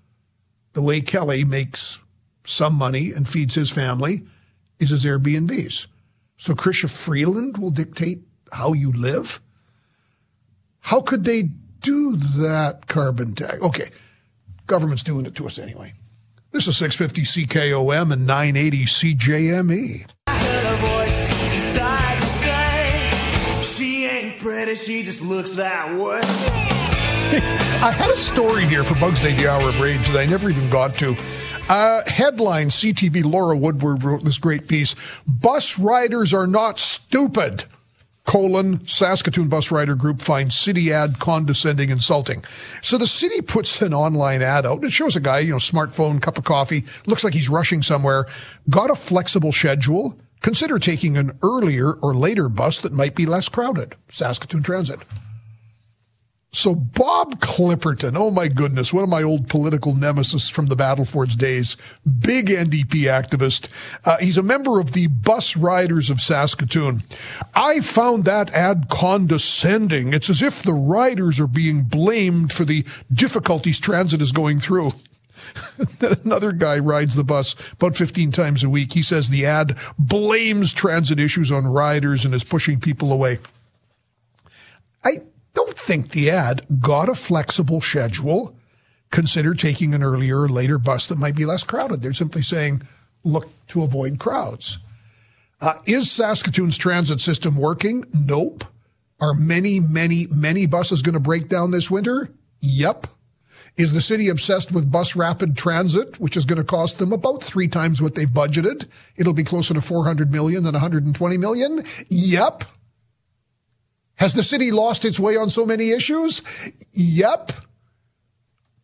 The 0.73 0.83
way 0.83 1.01
Kelly 1.01 1.45
makes 1.45 1.99
some 2.45 2.75
money 2.75 3.13
and 3.13 3.29
feeds 3.29 3.55
his 3.55 3.71
family 3.71 4.23
is 4.79 4.91
his 4.91 5.05
Airbnbs. 5.05 5.87
So 6.37 6.55
Chrystia 6.55 6.91
Freeland 6.91 7.59
will 7.59 7.71
dictate 7.71 8.23
how 8.53 8.73
you 8.73 8.93
live? 8.93 9.41
How 10.81 11.01
could 11.01 11.25
they 11.25 11.45
do 11.81 12.17
that 12.17 12.87
carbon 12.89 13.35
tag? 13.35 13.63
Okay, 13.63 13.91
government's 14.67 15.03
doing 15.03 15.27
it 15.27 15.35
to 15.37 15.47
us 15.47 15.59
anyway. 15.59 15.95
This 16.51 16.67
is 16.67 16.77
650 16.77 17.47
CKOM 17.47 18.13
and 18.13 18.27
980 18.27 18.85
CJME. 18.85 20.11
She 23.65 24.07
ain't 24.07 24.39
pretty 24.41 24.75
she 24.75 25.03
just 25.03 25.23
looks 25.23 25.53
that 25.53 25.97
way. 25.99 26.21
I 27.83 27.91
had 27.91 28.11
a 28.11 28.17
story 28.17 28.67
here 28.67 28.85
for 28.85 28.95
Bugs 28.97 29.21
Day, 29.21 29.35
the 29.35 29.49
Hour 29.49 29.71
of 29.71 29.81
Rage, 29.81 30.07
that 30.09 30.21
I 30.21 30.27
never 30.27 30.51
even 30.51 30.69
got 30.69 30.97
to. 30.99 31.17
Uh, 31.69 32.03
headline 32.07 32.69
CTV 32.69 33.25
Laura 33.25 33.57
Woodward 33.57 34.03
wrote 34.03 34.25
this 34.25 34.39
great 34.39 34.69
piece. 34.69 34.95
Bus 35.27 35.79
riders 35.79 36.35
are 36.35 36.47
not 36.47 36.79
stupid. 36.79 37.65
Colon, 38.25 38.87
Saskatoon 38.87 39.49
bus 39.49 39.71
rider 39.71 39.95
group 39.95 40.23
finds 40.23 40.55
city 40.57 40.93
ad 40.93 41.19
condescending, 41.19 41.91
insulting. 41.91 42.45
So 42.81 42.97
the 42.97 43.07
city 43.07 43.41
puts 43.41 43.83
an 43.83 43.93
online 43.93 44.43
ad 44.43 44.65
out. 44.65 44.85
It 44.85 44.93
shows 44.93 45.17
a 45.17 45.21
guy, 45.21 45.41
you 45.41 45.53
know, 45.53 45.57
smartphone, 45.57 46.23
cup 46.23 46.39
of 46.39 46.45
coffee, 46.45 46.85
looks 47.07 47.25
like 47.25 47.35
he's 47.35 47.49
rushing 47.49 47.83
somewhere, 47.83 48.27
got 48.71 48.91
a 48.91 48.95
flexible 48.95 49.53
schedule. 49.53 50.19
Consider 50.41 50.79
taking 50.79 51.17
an 51.17 51.39
earlier 51.43 51.93
or 51.95 52.15
later 52.15 52.49
bus 52.49 52.81
that 52.81 52.93
might 52.93 53.15
be 53.15 53.27
less 53.27 53.49
crowded. 53.49 53.95
Saskatoon 54.09 54.63
Transit. 54.63 55.01
So 56.55 56.75
Bob 56.75 57.41
Clipperton, 57.41 58.15
oh 58.15 58.31
my 58.31 58.47
goodness, 58.47 58.93
one 58.93 59.03
of 59.03 59.09
my 59.09 59.23
old 59.23 59.49
political 59.49 59.95
nemesis 59.97 60.51
from 60.51 60.67
the 60.67 60.77
Battlefords 60.77 61.35
days, 61.35 61.79
big 62.05 62.49
NDP 62.49 63.05
activist. 63.05 63.71
Uh, 64.05 64.19
he's 64.19 64.37
a 64.37 64.43
member 64.43 64.79
of 64.79 64.93
the 64.93 65.07
Bus 65.07 65.57
Riders 65.57 66.11
of 66.11 66.21
Saskatoon. 66.21 67.05
I 67.55 67.81
found 67.81 68.27
that 68.27 68.51
ad 68.53 68.91
condescending. 68.91 70.13
It's 70.13 70.29
as 70.29 70.43
if 70.43 70.63
the 70.63 70.75
riders 70.75 71.41
are 71.41 71.47
being 71.47 71.85
blamed 71.85 72.53
for 72.53 72.67
the 72.67 72.85
difficulties 73.11 73.81
transit 73.81 74.21
is 74.21 74.31
going 74.31 74.61
through. 74.61 74.93
Another 76.23 76.53
guy 76.53 76.79
rides 76.79 77.15
the 77.15 77.25
bus 77.25 77.57
about 77.73 77.97
15 77.97 78.31
times 78.31 78.63
a 78.63 78.69
week. 78.69 78.93
He 78.93 79.03
says 79.03 79.31
the 79.31 79.47
ad 79.47 79.79
blames 79.99 80.75
transit 80.75 81.19
issues 81.19 81.51
on 81.51 81.67
riders 81.67 82.27
and 82.27 82.35
is 82.35 82.45
pushing 82.45 82.79
people 82.79 83.11
away. 83.11 83.39
Don't 85.55 85.79
think 85.79 86.11
the 86.11 86.31
ad 86.31 86.67
got 86.81 87.09
a 87.09 87.15
flexible 87.15 87.81
schedule. 87.81 88.57
Consider 89.11 89.55
taking 89.55 89.95
an 89.95 90.03
earlier 90.03 90.41
or 90.41 90.49
later 90.49 90.79
bus 90.79 91.07
that 91.09 91.19
might 91.19 91.37
be 91.37 91.45
less 91.45 91.65
crowded. 91.65 92.01
They're 92.03 92.15
simply 92.15 92.43
saying, 92.43 92.83
look 93.25 93.49
to 93.69 93.83
avoid 93.83 94.19
crowds. 94.19 94.79
Uh, 95.61 95.75
is 95.87 96.11
Saskatoon's 96.11 96.79
transit 96.79 97.21
system 97.21 97.57
working? 97.57 98.05
Nope. 98.13 98.65
Are 99.21 99.35
many, 99.35 99.79
many, 99.79 100.27
many 100.35 100.67
buses 100.67 101.03
going 101.03 101.13
to 101.13 101.21
break 101.21 101.49
down 101.49 101.71
this 101.71 101.91
winter? 101.91 102.31
Yep. 102.61 103.07
Is 103.77 103.93
the 103.93 104.01
city 104.01 104.29
obsessed 104.29 104.73
with 104.73 104.91
bus 104.91 105.15
rapid 105.15 105.57
transit, 105.57 106.19
which 106.21 106.37
is 106.37 106.45
going 106.45 106.59
to 106.59 106.65
cost 106.65 106.99
them 106.99 107.13
about 107.13 107.43
three 107.43 107.69
times 107.69 108.03
what 108.03 108.15
they've 108.15 108.29
budgeted? 108.29 108.91
It'll 109.17 109.33
be 109.33 109.45
closer 109.45 109.73
to 109.73 109.81
400 109.81 110.31
million 110.31 110.65
than 110.65 110.73
120 110.75 111.39
million? 111.39 111.83
Yep. 112.11 112.65
Has 114.23 114.35
the 114.35 114.45
city 114.45 114.71
lost 114.71 115.05
its 115.05 115.19
way 115.19 115.37
on 115.37 115.51
so 115.51 115.67
many 115.67 115.91
issues? 115.91 116.43
Yep. 116.93 117.51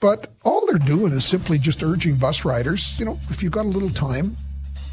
But 0.00 0.32
all 0.44 0.66
they're 0.66 0.80
doing 0.80 1.12
is 1.12 1.24
simply 1.24 1.58
just 1.58 1.80
urging 1.80 2.16
bus 2.16 2.44
riders, 2.44 2.98
you 2.98 3.04
know, 3.04 3.20
if 3.30 3.40
you've 3.40 3.52
got 3.52 3.64
a 3.64 3.68
little 3.68 3.90
time, 3.90 4.36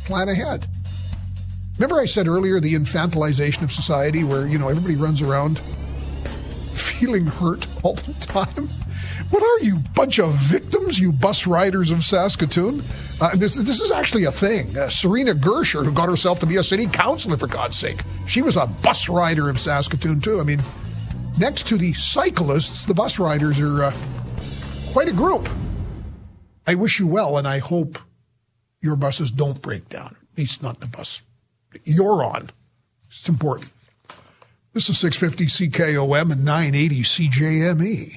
plan 0.05 0.29
ahead. 0.29 0.67
Remember 1.79 1.99
I 1.99 2.05
said 2.05 2.27
earlier 2.27 2.59
the 2.59 2.75
infantilization 2.75 3.63
of 3.63 3.71
society 3.71 4.23
where, 4.23 4.45
you 4.45 4.59
know, 4.59 4.69
everybody 4.69 4.95
runs 4.95 5.23
around 5.23 5.57
feeling 6.73 7.25
hurt 7.25 7.65
all 7.81 7.95
the 7.95 8.13
time? 8.21 8.69
What 9.29 9.43
are 9.43 9.63
you, 9.63 9.79
bunch 9.95 10.19
of 10.19 10.33
victims, 10.33 10.99
you 10.99 11.11
bus 11.11 11.47
riders 11.47 11.91
of 11.91 12.03
Saskatoon? 12.03 12.83
Uh, 13.21 13.35
this, 13.35 13.55
this 13.55 13.81
is 13.81 13.91
actually 13.91 14.25
a 14.25 14.31
thing. 14.31 14.69
Uh, 14.69 14.87
Sarina 14.87 15.33
Gersher, 15.33 15.83
who 15.85 15.91
got 15.91 16.09
herself 16.09 16.39
to 16.39 16.45
be 16.45 16.57
a 16.57 16.63
city 16.63 16.85
councilor, 16.85 17.37
for 17.37 17.47
God's 17.47 17.77
sake, 17.77 18.01
she 18.27 18.41
was 18.41 18.57
a 18.57 18.67
bus 18.67 19.09
rider 19.09 19.49
of 19.49 19.59
Saskatoon, 19.59 20.19
too. 20.19 20.39
I 20.39 20.43
mean, 20.43 20.61
next 21.39 21.67
to 21.67 21.77
the 21.77 21.93
cyclists, 21.93 22.85
the 22.85 22.93
bus 22.93 23.19
riders 23.19 23.59
are 23.59 23.85
uh, 23.85 23.95
quite 24.91 25.07
a 25.07 25.13
group. 25.13 25.47
I 26.67 26.75
wish 26.75 26.99
you 26.99 27.07
well, 27.07 27.37
and 27.37 27.47
I 27.47 27.59
hope 27.59 27.99
your 28.81 28.95
buses 28.95 29.31
don't 29.31 29.61
break 29.61 29.89
down. 29.89 30.15
At 30.33 30.37
least 30.37 30.61
not 30.63 30.79
the 30.79 30.87
bus 30.87 31.21
you're 31.83 32.23
on. 32.23 32.49
It's 33.07 33.27
important. 33.27 33.71
This 34.73 34.89
is 34.89 34.97
650 34.99 35.69
CKOM 35.69 36.31
and 36.31 36.43
980 36.43 37.01
CJME. 37.01 38.13